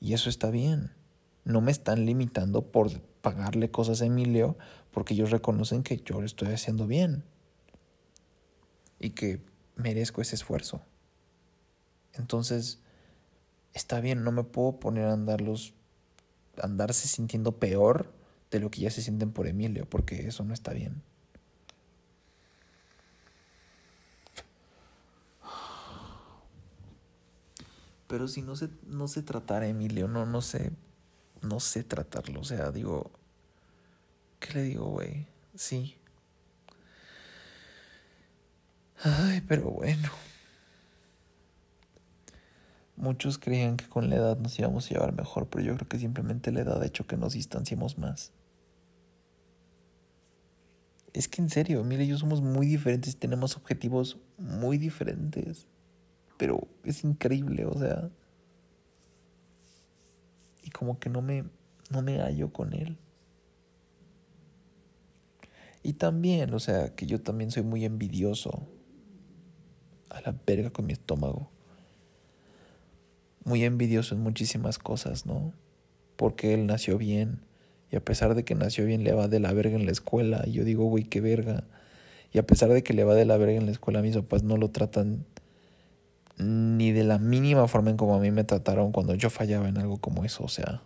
Y 0.00 0.14
eso 0.14 0.30
está 0.30 0.48
bien. 0.48 0.94
No 1.44 1.60
me 1.60 1.70
están 1.70 2.06
limitando 2.06 2.72
por 2.72 3.02
pagarle 3.20 3.70
cosas 3.70 4.00
a 4.00 4.06
Emilio 4.06 4.56
porque 4.92 5.12
ellos 5.12 5.30
reconocen 5.30 5.82
que 5.82 5.98
yo 5.98 6.20
lo 6.20 6.26
estoy 6.26 6.54
haciendo 6.54 6.86
bien 6.86 7.24
y 8.98 9.10
que 9.10 9.44
merezco 9.76 10.22
ese 10.22 10.34
esfuerzo. 10.34 10.80
Entonces, 12.14 12.80
está 13.74 14.00
bien, 14.00 14.24
no 14.24 14.32
me 14.32 14.42
puedo 14.42 14.80
poner 14.80 15.04
a 15.04 15.12
andarlos, 15.12 15.74
andarse 16.62 17.08
sintiendo 17.08 17.58
peor 17.58 18.10
de 18.50 18.60
lo 18.60 18.70
que 18.70 18.80
ya 18.80 18.90
se 18.90 19.02
sienten 19.02 19.32
por 19.32 19.48
Emilio, 19.48 19.86
porque 19.86 20.26
eso 20.26 20.44
no 20.44 20.54
está 20.54 20.72
bien. 20.72 21.02
Pero 28.06 28.28
si 28.28 28.42
no 28.42 28.56
sé, 28.56 28.68
no 28.86 29.08
sé 29.08 29.22
tratar 29.22 29.64
Emilio, 29.64 30.08
no, 30.08 30.26
no 30.26 30.42
sé, 30.42 30.72
no 31.42 31.60
sé 31.60 31.84
tratarlo. 31.84 32.40
O 32.40 32.44
sea, 32.44 32.70
digo, 32.70 33.10
¿qué 34.40 34.54
le 34.54 34.62
digo, 34.62 34.86
güey? 34.90 35.26
Sí, 35.54 35.96
Ay, 39.04 39.42
pero 39.46 39.70
bueno. 39.70 40.08
Muchos 42.96 43.38
creían 43.38 43.76
que 43.76 43.86
con 43.86 44.08
la 44.08 44.16
edad 44.16 44.38
nos 44.38 44.58
íbamos 44.58 44.86
a 44.86 44.94
llevar 44.94 45.12
mejor, 45.12 45.48
pero 45.48 45.62
yo 45.62 45.74
creo 45.74 45.88
que 45.88 45.98
simplemente 45.98 46.52
la 46.52 46.60
edad 46.60 46.80
ha 46.80 46.86
hecho 46.86 47.06
que 47.06 47.18
nos 47.18 47.34
distanciemos 47.34 47.98
más. 47.98 48.32
Es 51.12 51.28
que 51.28 51.42
en 51.42 51.50
serio, 51.50 51.84
mire, 51.84 52.06
yo 52.06 52.16
somos 52.16 52.40
muy 52.40 52.66
diferentes, 52.66 53.16
tenemos 53.18 53.56
objetivos 53.56 54.18
muy 54.38 54.78
diferentes. 54.78 55.66
Pero 56.36 56.66
es 56.84 57.04
increíble, 57.04 57.66
o 57.66 57.78
sea. 57.78 58.10
Y 60.62 60.70
como 60.70 60.98
que 60.98 61.10
no 61.10 61.22
me, 61.22 61.44
no 61.90 62.02
me 62.02 62.18
hallo 62.20 62.52
con 62.52 62.72
él. 62.72 62.98
Y 65.82 65.92
también, 65.92 66.54
o 66.54 66.58
sea, 66.58 66.94
que 66.94 67.06
yo 67.06 67.20
también 67.20 67.50
soy 67.50 67.62
muy 67.62 67.84
envidioso 67.84 68.66
a 70.08 70.22
la 70.22 70.34
verga 70.46 70.70
con 70.70 70.86
mi 70.86 70.94
estómago. 70.94 71.50
Muy 73.44 73.64
envidioso 73.64 74.14
en 74.14 74.22
muchísimas 74.22 74.78
cosas, 74.78 75.26
¿no? 75.26 75.52
Porque 76.16 76.54
él 76.54 76.66
nació 76.66 76.96
bien. 76.96 77.40
Y 77.90 77.96
a 77.96 78.04
pesar 78.04 78.34
de 78.34 78.44
que 78.44 78.54
nació 78.54 78.86
bien, 78.86 79.04
le 79.04 79.12
va 79.12 79.28
de 79.28 79.40
la 79.40 79.52
verga 79.52 79.76
en 79.76 79.84
la 79.84 79.92
escuela. 79.92 80.42
Y 80.46 80.52
yo 80.52 80.64
digo, 80.64 80.84
güey, 80.84 81.04
qué 81.04 81.20
verga. 81.20 81.64
Y 82.32 82.38
a 82.38 82.46
pesar 82.46 82.70
de 82.70 82.82
que 82.82 82.94
le 82.94 83.04
va 83.04 83.14
de 83.14 83.26
la 83.26 83.36
verga 83.36 83.56
en 83.56 83.66
la 83.66 83.72
escuela, 83.72 84.00
mis 84.00 84.16
papás 84.16 84.42
no 84.42 84.56
lo 84.56 84.70
tratan 84.70 85.26
ni 86.36 86.92
de 86.92 87.04
la 87.04 87.18
mínima 87.18 87.68
forma 87.68 87.90
en 87.90 87.96
como 87.96 88.14
a 88.14 88.20
mí 88.20 88.30
me 88.30 88.44
trataron 88.44 88.92
cuando 88.92 89.14
yo 89.14 89.30
fallaba 89.30 89.68
en 89.68 89.78
algo 89.78 89.98
como 89.98 90.24
eso, 90.24 90.44
o 90.44 90.48
sea. 90.48 90.82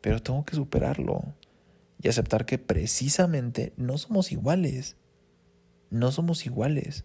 Pero 0.00 0.22
tengo 0.22 0.44
que 0.44 0.56
superarlo 0.56 1.22
y 2.02 2.08
aceptar 2.08 2.46
que 2.46 2.58
precisamente 2.58 3.72
no 3.76 3.98
somos 3.98 4.32
iguales. 4.32 4.96
No 5.90 6.12
somos 6.12 6.46
iguales 6.46 7.04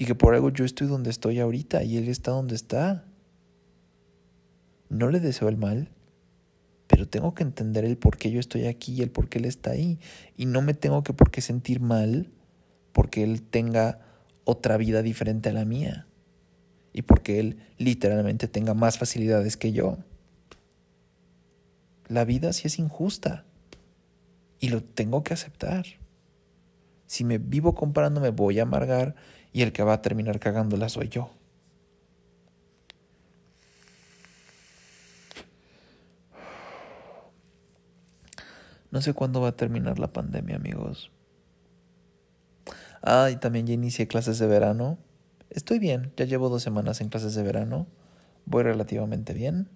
y 0.00 0.06
que 0.06 0.14
por 0.14 0.34
algo 0.34 0.48
yo 0.48 0.64
estoy 0.64 0.86
donde 0.86 1.10
estoy 1.10 1.40
ahorita 1.40 1.82
y 1.82 1.98
él 1.98 2.08
está 2.08 2.30
donde 2.30 2.54
está. 2.54 3.04
No 4.88 5.10
le 5.10 5.20
deseo 5.20 5.50
el 5.50 5.58
mal, 5.58 5.90
pero 6.86 7.06
tengo 7.06 7.34
que 7.34 7.42
entender 7.42 7.84
el 7.84 7.98
por 7.98 8.16
qué 8.16 8.30
yo 8.30 8.40
estoy 8.40 8.66
aquí 8.66 8.94
y 8.94 9.02
el 9.02 9.10
por 9.10 9.28
qué 9.28 9.38
él 9.38 9.44
está 9.44 9.72
ahí. 9.72 9.98
Y 10.38 10.46
no 10.46 10.62
me 10.62 10.72
tengo 10.72 11.02
que 11.02 11.12
por 11.12 11.30
qué 11.30 11.42
sentir 11.42 11.80
mal 11.80 12.30
porque 12.92 13.22
él 13.22 13.42
tenga 13.42 14.00
otra 14.50 14.76
vida 14.76 15.02
diferente 15.02 15.48
a 15.48 15.52
la 15.52 15.64
mía. 15.64 16.06
Y 16.92 17.02
porque 17.02 17.38
él 17.38 17.58
literalmente 17.78 18.48
tenga 18.48 18.74
más 18.74 18.98
facilidades 18.98 19.56
que 19.56 19.72
yo. 19.72 19.98
La 22.08 22.24
vida 22.24 22.52
sí 22.52 22.66
es 22.66 22.78
injusta. 22.78 23.44
Y 24.58 24.68
lo 24.68 24.82
tengo 24.82 25.22
que 25.22 25.34
aceptar. 25.34 25.86
Si 27.06 27.24
me 27.24 27.38
vivo 27.38 27.74
comparándome 27.74 28.30
voy 28.30 28.58
a 28.58 28.62
amargar 28.62 29.14
y 29.52 29.62
el 29.62 29.72
que 29.72 29.82
va 29.82 29.94
a 29.94 30.02
terminar 30.02 30.38
cagándola 30.38 30.88
soy 30.88 31.08
yo. 31.08 31.30
No 38.90 39.00
sé 39.00 39.14
cuándo 39.14 39.40
va 39.40 39.48
a 39.48 39.56
terminar 39.56 40.00
la 40.00 40.12
pandemia, 40.12 40.56
amigos. 40.56 41.12
Ah, 43.02 43.30
y 43.30 43.36
también 43.36 43.66
ya 43.66 43.74
inicié 43.74 44.06
clases 44.08 44.38
de 44.38 44.46
verano. 44.46 44.98
Estoy 45.50 45.78
bien, 45.78 46.12
ya 46.16 46.24
llevo 46.24 46.48
dos 46.48 46.62
semanas 46.62 47.00
en 47.00 47.08
clases 47.08 47.34
de 47.34 47.42
verano. 47.42 47.86
Voy 48.46 48.62
relativamente 48.62 49.32
bien. 49.32 49.68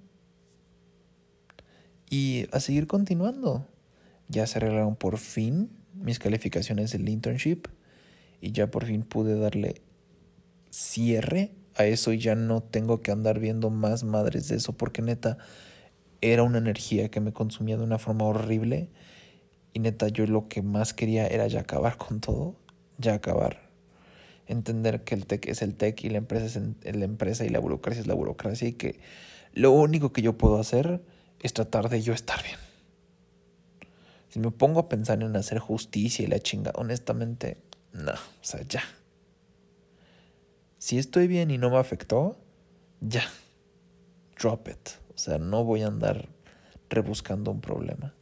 Y 2.10 2.46
a 2.52 2.60
seguir 2.60 2.86
continuando. 2.86 3.66
Ya 4.28 4.46
se 4.46 4.58
arreglaron 4.58 4.96
por 4.96 5.18
fin 5.18 5.70
mis 5.94 6.18
calificaciones 6.18 6.92
del 6.92 7.08
internship 7.08 7.66
y 8.40 8.52
ya 8.52 8.70
por 8.70 8.84
fin 8.84 9.02
pude 9.02 9.38
darle 9.38 9.82
cierre 10.70 11.52
a 11.76 11.84
eso 11.86 12.12
y 12.12 12.18
ya 12.18 12.34
no 12.34 12.62
tengo 12.62 13.00
que 13.00 13.10
andar 13.10 13.38
viendo 13.38 13.70
más 13.70 14.04
madres 14.04 14.48
de 14.48 14.56
eso 14.56 14.72
porque 14.72 15.02
neta 15.02 15.38
era 16.20 16.42
una 16.42 16.58
energía 16.58 17.10
que 17.10 17.20
me 17.20 17.32
consumía 17.32 17.76
de 17.76 17.84
una 17.84 17.98
forma 17.98 18.24
horrible 18.24 18.90
y 19.72 19.80
neta 19.80 20.08
yo 20.08 20.26
lo 20.26 20.48
que 20.48 20.62
más 20.62 20.94
quería 20.94 21.26
era 21.26 21.46
ya 21.46 21.60
acabar 21.60 21.96
con 21.96 22.20
todo, 22.20 22.56
ya 22.98 23.14
acabar. 23.14 23.70
Entender 24.46 25.04
que 25.04 25.14
el 25.14 25.26
tech 25.26 25.46
es 25.48 25.62
el 25.62 25.74
tech 25.74 26.02
y 26.04 26.10
la 26.10 26.18
empresa 26.18 26.60
es 26.82 26.96
la 26.96 27.04
empresa 27.04 27.44
y 27.44 27.48
la 27.48 27.58
burocracia 27.58 28.00
es 28.00 28.06
la 28.06 28.14
burocracia 28.14 28.68
y 28.68 28.72
que 28.72 29.00
lo 29.52 29.70
único 29.70 30.12
que 30.12 30.22
yo 30.22 30.36
puedo 30.36 30.58
hacer 30.58 31.02
es 31.40 31.52
tratar 31.52 31.88
de 31.88 32.02
yo 32.02 32.12
estar 32.12 32.42
bien. 32.42 32.58
Si 34.28 34.40
me 34.40 34.50
pongo 34.50 34.80
a 34.80 34.88
pensar 34.88 35.22
en 35.22 35.36
hacer 35.36 35.60
justicia 35.60 36.24
y 36.24 36.26
la 36.26 36.40
chinga, 36.40 36.72
honestamente, 36.74 37.58
no, 37.92 38.12
o 38.12 38.42
sea, 38.42 38.62
ya. 38.68 38.82
Si 40.78 40.98
estoy 40.98 41.28
bien 41.28 41.50
y 41.50 41.58
no 41.58 41.70
me 41.70 41.76
afectó, 41.76 42.36
ya. 43.00 43.22
Drop 44.38 44.68
it. 44.68 44.90
O 45.14 45.18
sea, 45.18 45.38
no 45.38 45.62
voy 45.62 45.82
a 45.82 45.86
andar 45.86 46.28
rebuscando 46.90 47.52
un 47.52 47.60
problema. 47.60 48.12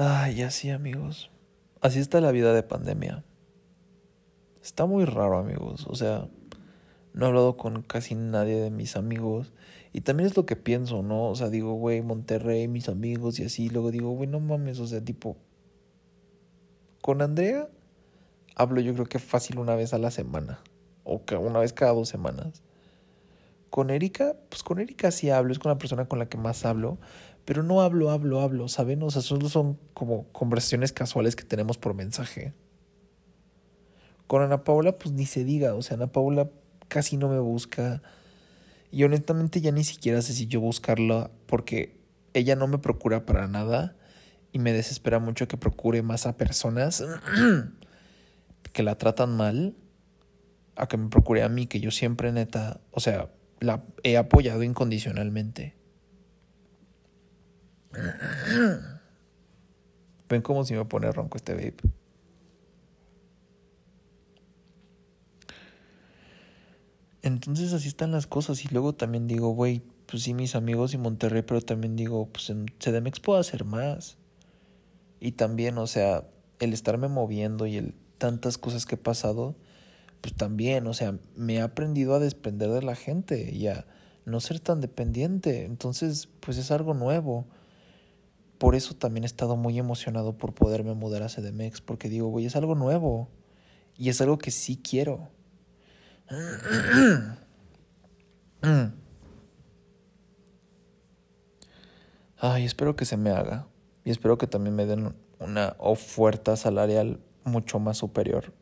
Ay, 0.00 0.42
así 0.42 0.70
amigos. 0.70 1.28
Así 1.80 1.98
está 1.98 2.20
la 2.20 2.30
vida 2.30 2.52
de 2.52 2.62
pandemia. 2.62 3.24
Está 4.62 4.86
muy 4.86 5.04
raro 5.04 5.38
amigos. 5.38 5.88
O 5.88 5.96
sea, 5.96 6.28
no 7.14 7.24
he 7.24 7.28
hablado 7.28 7.56
con 7.56 7.82
casi 7.82 8.14
nadie 8.14 8.60
de 8.60 8.70
mis 8.70 8.94
amigos. 8.94 9.52
Y 9.92 10.02
también 10.02 10.28
es 10.28 10.36
lo 10.36 10.46
que 10.46 10.54
pienso, 10.54 11.02
¿no? 11.02 11.24
O 11.24 11.34
sea, 11.34 11.48
digo, 11.48 11.72
güey, 11.74 12.00
Monterrey, 12.00 12.68
mis 12.68 12.88
amigos 12.88 13.40
y 13.40 13.44
así. 13.44 13.70
Luego 13.70 13.90
digo, 13.90 14.10
güey, 14.10 14.28
no 14.28 14.38
mames, 14.38 14.78
o 14.78 14.86
sea, 14.86 15.04
tipo... 15.04 15.36
Con 17.02 17.20
Andrea 17.20 17.68
hablo 18.54 18.80
yo 18.80 18.94
creo 18.94 19.06
que 19.06 19.18
fácil 19.18 19.58
una 19.58 19.74
vez 19.74 19.94
a 19.94 19.98
la 19.98 20.12
semana. 20.12 20.60
O 21.02 21.22
una 21.40 21.58
vez 21.58 21.72
cada 21.72 21.92
dos 21.92 22.08
semanas. 22.08 22.62
Con 23.68 23.90
Erika, 23.90 24.36
pues 24.48 24.62
con 24.62 24.78
Erika 24.78 25.10
sí 25.10 25.28
hablo, 25.30 25.50
es 25.50 25.58
con 25.58 25.70
la 25.70 25.78
persona 25.78 26.06
con 26.06 26.20
la 26.20 26.28
que 26.28 26.38
más 26.38 26.64
hablo, 26.64 26.98
pero 27.48 27.62
no 27.62 27.80
hablo, 27.80 28.10
hablo, 28.10 28.42
hablo, 28.42 28.68
¿saben? 28.68 29.02
O 29.02 29.10
sea, 29.10 29.22
solo 29.22 29.48
son 29.48 29.78
como 29.94 30.30
conversaciones 30.32 30.92
casuales 30.92 31.34
que 31.34 31.44
tenemos 31.44 31.78
por 31.78 31.94
mensaje. 31.94 32.52
Con 34.26 34.42
Ana 34.42 34.64
Paula, 34.64 34.98
pues 34.98 35.14
ni 35.14 35.24
se 35.24 35.44
diga, 35.44 35.74
o 35.74 35.80
sea, 35.80 35.96
Ana 35.96 36.08
Paula 36.08 36.50
casi 36.88 37.16
no 37.16 37.30
me 37.30 37.38
busca. 37.38 38.02
Y 38.90 39.02
honestamente 39.04 39.62
ya 39.62 39.72
ni 39.72 39.82
siquiera 39.82 40.20
sé 40.20 40.34
si 40.34 40.46
yo 40.46 40.60
buscarla 40.60 41.30
porque 41.46 41.98
ella 42.34 42.54
no 42.54 42.66
me 42.66 42.76
procura 42.76 43.24
para 43.24 43.48
nada 43.48 43.96
y 44.52 44.58
me 44.58 44.74
desespera 44.74 45.18
mucho 45.18 45.48
que 45.48 45.56
procure 45.56 46.02
más 46.02 46.26
a 46.26 46.36
personas 46.36 47.02
que 48.74 48.82
la 48.82 48.98
tratan 48.98 49.34
mal 49.34 49.74
a 50.76 50.86
que 50.86 50.98
me 50.98 51.08
procure 51.08 51.42
a 51.44 51.48
mí, 51.48 51.66
que 51.66 51.80
yo 51.80 51.92
siempre 51.92 52.30
neta, 52.30 52.82
o 52.90 53.00
sea, 53.00 53.30
la 53.58 53.84
he 54.02 54.18
apoyado 54.18 54.62
incondicionalmente. 54.64 55.77
Ven 60.28 60.42
como 60.42 60.64
si 60.64 60.74
me 60.74 60.84
pone 60.84 61.10
ronco 61.10 61.36
este 61.36 61.54
vape. 61.54 61.88
Entonces 67.22 67.72
así 67.72 67.88
están 67.88 68.12
las 68.12 68.26
cosas 68.26 68.64
y 68.64 68.68
luego 68.68 68.94
también 68.94 69.26
digo, 69.26 69.50
güey, 69.50 69.82
pues 70.06 70.22
sí 70.22 70.34
mis 70.34 70.54
amigos 70.54 70.94
y 70.94 70.98
Monterrey, 70.98 71.42
pero 71.42 71.60
también 71.60 71.96
digo, 71.96 72.26
pues 72.26 72.50
en 72.50 72.66
CDMX 72.78 73.20
puedo 73.20 73.38
hacer 73.38 73.64
más. 73.64 74.16
Y 75.20 75.32
también, 75.32 75.78
o 75.78 75.86
sea, 75.86 76.24
el 76.60 76.72
estarme 76.72 77.08
moviendo 77.08 77.66
y 77.66 77.76
el 77.76 77.94
tantas 78.18 78.58
cosas 78.58 78.84
que 78.86 78.96
he 78.96 78.98
pasado, 78.98 79.56
pues 80.20 80.34
también, 80.34 80.86
o 80.86 80.94
sea, 80.94 81.18
me 81.36 81.56
he 81.56 81.60
aprendido 81.60 82.14
a 82.14 82.18
desprender 82.18 82.70
de 82.70 82.82
la 82.82 82.96
gente 82.96 83.54
y 83.54 83.68
a 83.68 83.86
no 84.24 84.40
ser 84.40 84.60
tan 84.60 84.80
dependiente. 84.80 85.64
Entonces, 85.64 86.28
pues 86.40 86.58
es 86.58 86.70
algo 86.70 86.94
nuevo. 86.94 87.46
Por 88.58 88.74
eso 88.74 88.94
también 88.94 89.24
he 89.24 89.26
estado 89.26 89.56
muy 89.56 89.78
emocionado 89.78 90.36
por 90.36 90.52
poderme 90.52 90.94
mudar 90.94 91.22
a 91.22 91.28
CDMX, 91.28 91.80
porque 91.80 92.08
digo, 92.08 92.28
güey, 92.28 92.46
es 92.46 92.56
algo 92.56 92.74
nuevo. 92.74 93.28
Y 93.96 94.08
es 94.10 94.20
algo 94.20 94.38
que 94.38 94.50
sí 94.50 94.76
quiero. 94.76 95.28
Ay, 102.36 102.64
espero 102.64 102.94
que 102.96 103.04
se 103.04 103.16
me 103.16 103.30
haga. 103.30 103.66
Y 104.04 104.10
espero 104.10 104.38
que 104.38 104.46
también 104.46 104.76
me 104.76 104.86
den 104.86 105.14
una 105.38 105.76
oferta 105.78 106.56
salarial 106.56 107.20
mucho 107.44 107.78
más 107.78 107.98
superior 107.98 108.52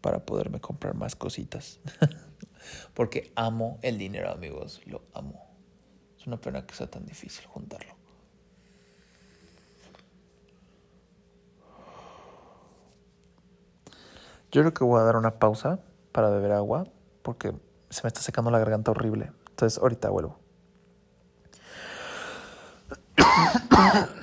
para 0.00 0.24
poderme 0.26 0.60
comprar 0.60 0.94
más 0.94 1.16
cositas. 1.16 1.80
Porque 2.94 3.32
amo 3.36 3.78
el 3.82 3.98
dinero, 3.98 4.30
amigos. 4.30 4.80
Lo 4.86 5.02
amo. 5.14 5.42
Es 6.18 6.26
una 6.26 6.40
pena 6.40 6.66
que 6.66 6.74
sea 6.74 6.90
tan 6.90 7.06
difícil 7.06 7.46
juntarlo. 7.46 7.93
Yo 14.54 14.62
creo 14.62 14.72
que 14.72 14.84
voy 14.84 15.00
a 15.00 15.02
dar 15.02 15.16
una 15.16 15.40
pausa 15.40 15.80
para 16.12 16.30
beber 16.30 16.52
agua 16.52 16.84
porque 17.22 17.52
se 17.90 18.02
me 18.04 18.06
está 18.06 18.20
secando 18.20 18.52
la 18.52 18.60
garganta 18.60 18.92
horrible. 18.92 19.32
Entonces 19.48 19.82
ahorita 19.82 20.10
vuelvo. 20.10 20.38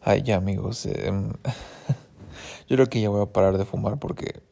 Ay, 0.00 0.22
ya 0.22 0.36
amigos. 0.36 0.86
Em, 0.86 1.32
yo 2.68 2.76
creo 2.76 2.86
que 2.86 3.00
ya 3.00 3.08
voy 3.08 3.20
a 3.20 3.32
parar 3.32 3.58
de 3.58 3.64
fumar 3.64 3.98
porque 3.98 4.44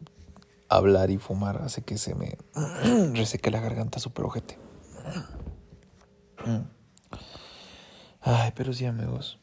hablar 0.68 1.12
y 1.12 1.18
fumar 1.18 1.62
hace 1.62 1.82
que 1.82 1.98
se 1.98 2.16
me 2.16 2.36
reseque 3.14 3.52
la 3.52 3.60
garganta 3.60 4.00
súper 4.00 4.24
ojete. 4.24 4.58
Ay, 8.22 8.52
pero 8.56 8.72
sí 8.72 8.86
amigos. 8.86 9.38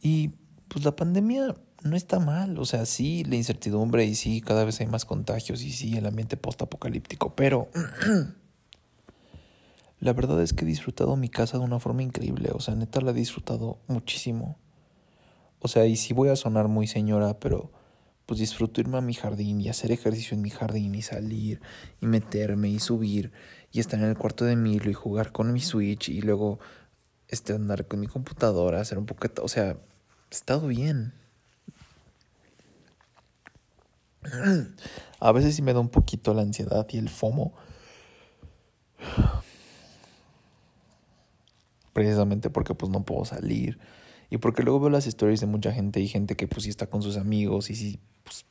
Y 0.00 0.30
pues 0.66 0.84
la 0.84 0.96
pandemia 0.96 1.54
no 1.84 1.96
está 1.96 2.18
mal. 2.18 2.58
O 2.58 2.64
sea, 2.64 2.86
sí, 2.86 3.24
la 3.24 3.36
incertidumbre 3.36 4.04
y 4.04 4.14
sí, 4.14 4.40
cada 4.40 4.64
vez 4.64 4.80
hay 4.80 4.86
más 4.86 5.04
contagios 5.04 5.62
y 5.62 5.70
sí, 5.70 5.96
el 5.96 6.06
ambiente 6.06 6.36
post-apocalíptico. 6.36 7.34
Pero 7.36 7.68
la 10.00 10.12
verdad 10.12 10.42
es 10.42 10.52
que 10.52 10.64
he 10.64 10.68
disfrutado 10.68 11.14
mi 11.16 11.28
casa 11.28 11.58
de 11.58 11.64
una 11.64 11.78
forma 11.78 12.02
increíble. 12.02 12.50
O 12.52 12.60
sea, 12.60 12.74
neta 12.74 13.00
la 13.00 13.12
he 13.12 13.14
disfrutado 13.14 13.78
muchísimo. 13.86 14.58
O 15.60 15.68
sea, 15.68 15.86
y 15.86 15.96
sí 15.96 16.12
voy 16.12 16.30
a 16.30 16.36
sonar 16.36 16.68
muy 16.68 16.86
señora, 16.86 17.38
pero 17.38 17.70
pues 18.26 18.40
disfruto 18.40 18.80
irme 18.80 18.98
a 18.98 19.02
mi 19.02 19.14
jardín 19.14 19.60
y 19.60 19.68
hacer 19.68 19.92
ejercicio 19.92 20.34
en 20.34 20.42
mi 20.42 20.50
jardín 20.50 20.94
y 20.94 21.02
salir 21.02 21.60
y 22.00 22.06
meterme 22.06 22.70
y 22.70 22.78
subir 22.78 23.32
y 23.70 23.80
estar 23.80 24.00
en 24.00 24.06
el 24.06 24.16
cuarto 24.16 24.46
de 24.46 24.56
Milo 24.56 24.90
y 24.90 24.94
jugar 24.94 25.32
con 25.32 25.52
mi 25.52 25.60
Switch 25.60 26.08
y 26.08 26.22
luego 26.22 26.58
este, 27.28 27.52
andar 27.52 27.86
con 27.86 28.00
mi 28.00 28.06
computadora, 28.06 28.80
hacer 28.80 28.96
un 28.98 29.06
poquito, 29.06 29.44
o 29.44 29.48
sea, 29.48 29.72
he 29.72 30.34
estado 30.34 30.68
bien. 30.68 31.23
A 35.20 35.32
veces 35.32 35.54
sí 35.54 35.62
me 35.62 35.72
da 35.72 35.80
un 35.80 35.88
poquito 35.88 36.34
la 36.34 36.42
ansiedad 36.42 36.86
y 36.90 36.98
el 36.98 37.08
FOMO. 37.08 37.54
Precisamente 41.92 42.50
porque 42.50 42.74
pues 42.74 42.90
no 42.90 43.04
puedo 43.04 43.24
salir 43.24 43.78
y 44.30 44.38
porque 44.38 44.62
luego 44.62 44.80
veo 44.80 44.90
las 44.90 45.06
historias 45.06 45.40
de 45.40 45.46
mucha 45.46 45.72
gente 45.72 46.00
y 46.00 46.08
gente 46.08 46.34
que 46.36 46.48
pues 46.48 46.64
sí 46.64 46.70
está 46.70 46.88
con 46.88 47.02
sus 47.02 47.16
amigos 47.16 47.70
y 47.70 47.76
sí 47.76 48.00
pues 48.24 48.46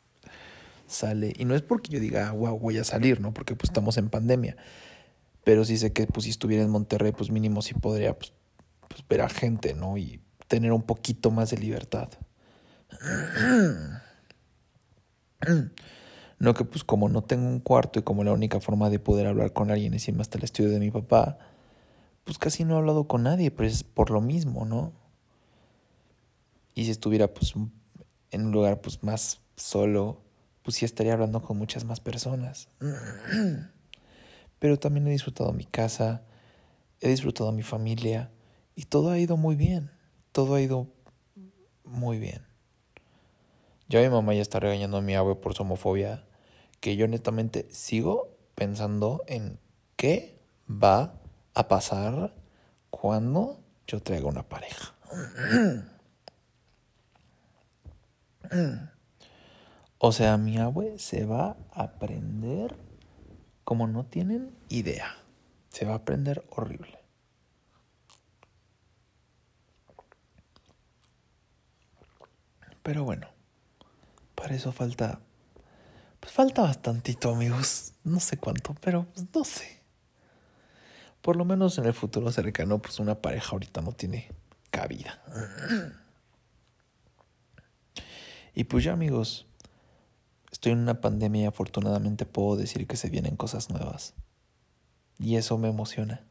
sale. 0.88 1.34
Y 1.38 1.46
no 1.46 1.56
es 1.56 1.62
porque 1.62 1.92
yo 1.92 2.00
diga, 2.00 2.32
wow, 2.32 2.58
voy 2.58 2.78
a 2.78 2.84
salir, 2.84 3.20
¿no? 3.20 3.34
Porque 3.34 3.56
pues 3.56 3.70
estamos 3.70 3.98
en 3.98 4.10
pandemia. 4.10 4.56
Pero 5.44 5.66
sí 5.66 5.78
sé 5.78 5.92
que 5.92 6.08
pues 6.08 6.24
si 6.24 6.30
estuviera 6.30 6.64
en 6.64 6.70
Monterrey, 6.70 7.12
pues 7.12 7.32
mínimo 7.32 7.62
sí 7.62 7.74
podría 7.74 8.18
pues, 8.18 8.32
pues 8.88 9.04
ver 9.10 9.22
a 9.22 9.30
gente, 9.30 9.74
¿no? 9.74 9.98
Y 9.98 10.22
tener 10.48 10.72
un 10.72 10.84
poquito 10.84 11.32
más 11.32 11.50
de 11.50 11.58
libertad. 11.58 12.10
No 16.40 16.54
que 16.54 16.66
pues 16.66 16.84
como 16.84 17.10
no 17.10 17.24
tengo 17.24 17.48
un 17.48 17.60
cuarto 17.60 18.00
y 18.00 18.04
como 18.04 18.24
la 18.24 18.34
única 18.34 18.60
forma 18.60 18.90
de 18.90 19.00
poder 19.00 19.28
hablar 19.28 19.54
con 19.54 19.72
alguien 19.72 19.94
es 19.94 20.08
irme 20.08 20.22
hasta 20.22 20.38
el 20.38 20.44
estudio 20.44 20.70
de 20.70 20.80
mi 20.80 20.92
papá, 20.92 21.38
pues 22.24 22.38
casi 22.38 22.64
no 22.64 22.76
he 22.76 22.78
hablado 22.78 23.08
con 23.08 23.24
nadie, 23.24 23.52
pero 23.52 23.68
es 23.68 23.84
por 23.84 24.10
lo 24.10 24.22
mismo, 24.22 24.66
¿no? 24.66 24.94
Y 26.76 26.86
si 26.86 26.92
estuviera 26.92 27.34
pues 27.34 27.54
en 28.32 28.46
un 28.46 28.52
lugar 28.52 28.82
pues 28.82 29.04
más 29.04 29.42
solo, 29.56 30.22
pues 30.64 30.78
sí 30.78 30.86
estaría 30.86 31.14
hablando 31.14 31.42
con 31.42 31.58
muchas 31.58 31.86
más 31.86 32.00
personas. 32.00 32.70
Pero 34.60 34.80
también 34.80 35.08
he 35.08 35.12
disfrutado 35.12 35.52
mi 35.52 35.66
casa, 35.66 36.24
he 37.02 37.10
disfrutado 37.10 37.52
mi 37.52 37.64
familia 37.64 38.32
y 38.76 38.86
todo 38.86 39.12
ha 39.12 39.20
ido 39.20 39.36
muy 39.38 39.56
bien. 39.56 39.92
Todo 40.32 40.56
ha 40.56 40.62
ido 40.62 40.88
muy 41.84 42.18
bien. 42.18 42.53
Ya 43.88 44.02
mi 44.02 44.10
mamá 44.10 44.34
ya 44.34 44.41
está 44.41 44.60
regañando 44.60 44.98
a 44.98 45.02
mi 45.02 45.15
abue 45.15 45.36
por 45.36 45.54
su 45.54 45.63
homofobia, 45.63 46.26
que 46.80 46.95
yo 46.95 47.08
netamente 47.08 47.68
sigo 47.72 48.36
pensando 48.55 49.24
en 49.28 49.60
qué 49.95 50.39
va 50.70 51.14
a 51.53 51.68
pasar 51.68 52.34
cuando 52.89 53.60
yo 53.88 54.01
traiga 54.01 54.28
una 54.28 54.43
pareja. 54.43 54.93
O 59.97 60.12
sea, 60.12 60.38
mi 60.38 60.58
abue 60.58 60.99
se 60.99 61.26
va 61.26 61.55
a 61.72 61.84
aprender 61.84 62.76
como 63.64 63.88
no 63.88 64.05
tienen 64.05 64.53
idea. 64.70 65.16
Se 65.70 65.86
va 65.86 65.93
a 65.93 65.97
aprender 65.97 66.45
horrible. 66.49 66.99
Pero 72.84 73.05
bueno, 73.05 73.33
para 74.44 74.56
eso 74.56 74.74
falta. 74.74 75.22
Pues 76.20 76.34
falta 76.34 76.64
bastantito, 76.64 77.34
amigos. 77.34 77.94
No 78.04 78.20
sé 78.20 78.36
cuánto, 78.36 78.76
pero 78.82 79.06
pues 79.14 79.26
no 79.34 79.46
sé. 79.46 79.80
Por 81.22 81.38
lo 81.38 81.46
menos 81.46 81.78
en 81.78 81.86
el 81.86 81.94
futuro 81.94 82.30
cercano, 82.30 82.82
pues 82.82 83.00
una 83.00 83.22
pareja 83.22 83.52
ahorita 83.54 83.80
no 83.80 83.94
tiene 83.94 84.30
cabida. 84.70 85.24
Y 88.54 88.66
pues 88.66 88.84
ya 88.84 88.91
amigos, 88.91 89.48
estoy 90.52 90.74
en 90.74 90.80
una 90.80 91.00
pandemia 91.00 91.44
y 91.44 91.46
afortunadamente 91.46 92.26
puedo 92.26 92.58
decir 92.58 92.86
que 92.86 92.98
se 92.98 93.10
vienen 93.10 93.38
cosas 93.38 93.70
nuevas. 93.70 94.14
Y 95.20 95.38
eso 95.38 95.58
me 95.58 95.70
emociona. 95.70 96.28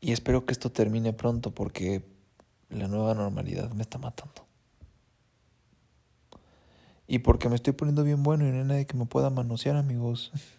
Y 0.00 0.10
espero 0.10 0.44
que 0.44 0.52
esto 0.52 0.72
termine 0.72 1.12
pronto 1.12 1.54
porque 1.54 2.04
la 2.68 2.88
nueva 2.88 3.14
normalidad 3.14 3.70
me 3.70 3.82
está 3.82 3.98
matando. 3.98 4.45
Y 7.06 7.20
porque 7.20 7.48
me 7.48 7.56
estoy 7.56 7.72
poniendo 7.72 8.02
bien 8.04 8.22
bueno 8.22 8.46
y 8.46 8.50
no 8.50 8.58
hay 8.58 8.64
nadie 8.64 8.86
que 8.86 8.96
me 8.96 9.06
pueda 9.06 9.30
manosear, 9.30 9.76
amigos. 9.76 10.32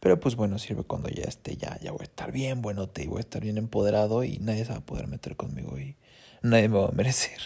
Pero 0.00 0.18
pues 0.18 0.34
bueno, 0.36 0.58
sirve 0.58 0.82
cuando 0.82 1.08
ya 1.08 1.24
esté, 1.24 1.56
ya, 1.56 1.78
ya 1.80 1.92
voy 1.92 2.00
a 2.00 2.04
estar 2.04 2.32
bien 2.32 2.60
buenote 2.60 3.04
y 3.04 3.06
voy 3.06 3.18
a 3.18 3.20
estar 3.20 3.40
bien 3.40 3.56
empoderado 3.56 4.24
y 4.24 4.38
nadie 4.38 4.64
se 4.64 4.72
va 4.72 4.78
a 4.78 4.86
poder 4.86 5.06
meter 5.06 5.36
conmigo 5.36 5.78
y 5.78 5.96
nadie 6.42 6.68
me 6.68 6.78
va 6.78 6.88
a 6.88 6.92
merecer. 6.92 7.40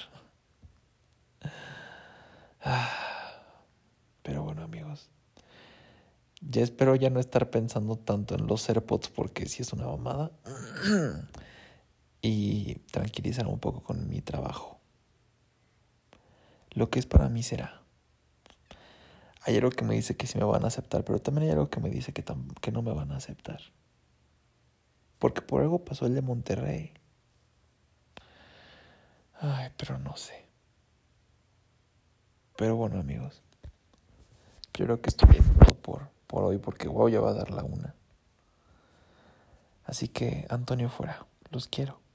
Pero 4.22 4.42
bueno, 4.42 4.62
amigos. 4.62 5.11
Ya 6.40 6.62
espero 6.62 6.96
ya 6.96 7.11
no 7.11 7.20
estar 7.20 7.50
pensando 7.50 7.96
tanto 7.96 8.34
en 8.34 8.46
los 8.46 8.68
AirPods 8.68 9.09
porque 9.09 9.46
si 9.46 9.62
es 9.62 9.72
una 9.72 9.86
mamada. 9.86 10.32
y 12.22 12.74
tranquilizar 12.90 13.46
un 13.46 13.61
poco 13.61 13.82
con 13.82 14.09
mi 14.09 14.20
trabajo. 14.20 14.76
Lo 16.77 16.91
que 16.91 16.99
es 16.99 17.07
para 17.07 17.31
mí 17.31 17.43
será. 17.43 17.83
Hay 19.41 19.57
algo 19.57 19.70
que 19.70 19.83
me 19.83 19.95
dice 19.95 20.14
que 20.14 20.27
sí 20.27 20.37
me 20.37 20.45
van 20.45 20.62
a 20.64 20.68
aceptar, 20.68 21.05
pero 21.05 21.18
también 21.20 21.47
hay 21.47 21.53
algo 21.53 21.70
que 21.70 21.81
me 21.81 21.89
dice 21.89 22.12
que, 22.12 22.22
que 22.61 22.70
no 22.70 22.83
me 22.83 22.93
van 22.93 23.12
a 23.12 23.16
aceptar. 23.16 23.61
Porque 25.18 25.41
por 25.41 25.62
algo 25.62 25.87
pasó 25.87 26.05
el 26.05 26.14
de 26.14 26.20
Monterrey. 26.20 26.93
Ay, 29.41 29.70
pero 29.79 29.99
no 29.99 30.16
sé. 30.16 30.45
Pero 32.59 32.77
bueno, 32.77 33.01
amigos. 33.01 33.43
creo 34.72 35.01
que 35.01 35.09
estoy 35.09 35.31
bien 35.31 35.45
por, 35.83 36.11
por 36.27 36.45
hoy 36.45 36.59
porque 36.59 36.89
wow 36.89 37.09
ya 37.09 37.20
va 37.20 37.31
a 37.31 37.35
dar 37.35 37.51
la 37.53 37.64
una. 37.64 37.95
Así 39.87 40.09
que, 40.09 40.47
Antonio 40.51 40.91
fuera. 40.91 41.27
Los 41.51 41.68
quiero. 41.68 42.05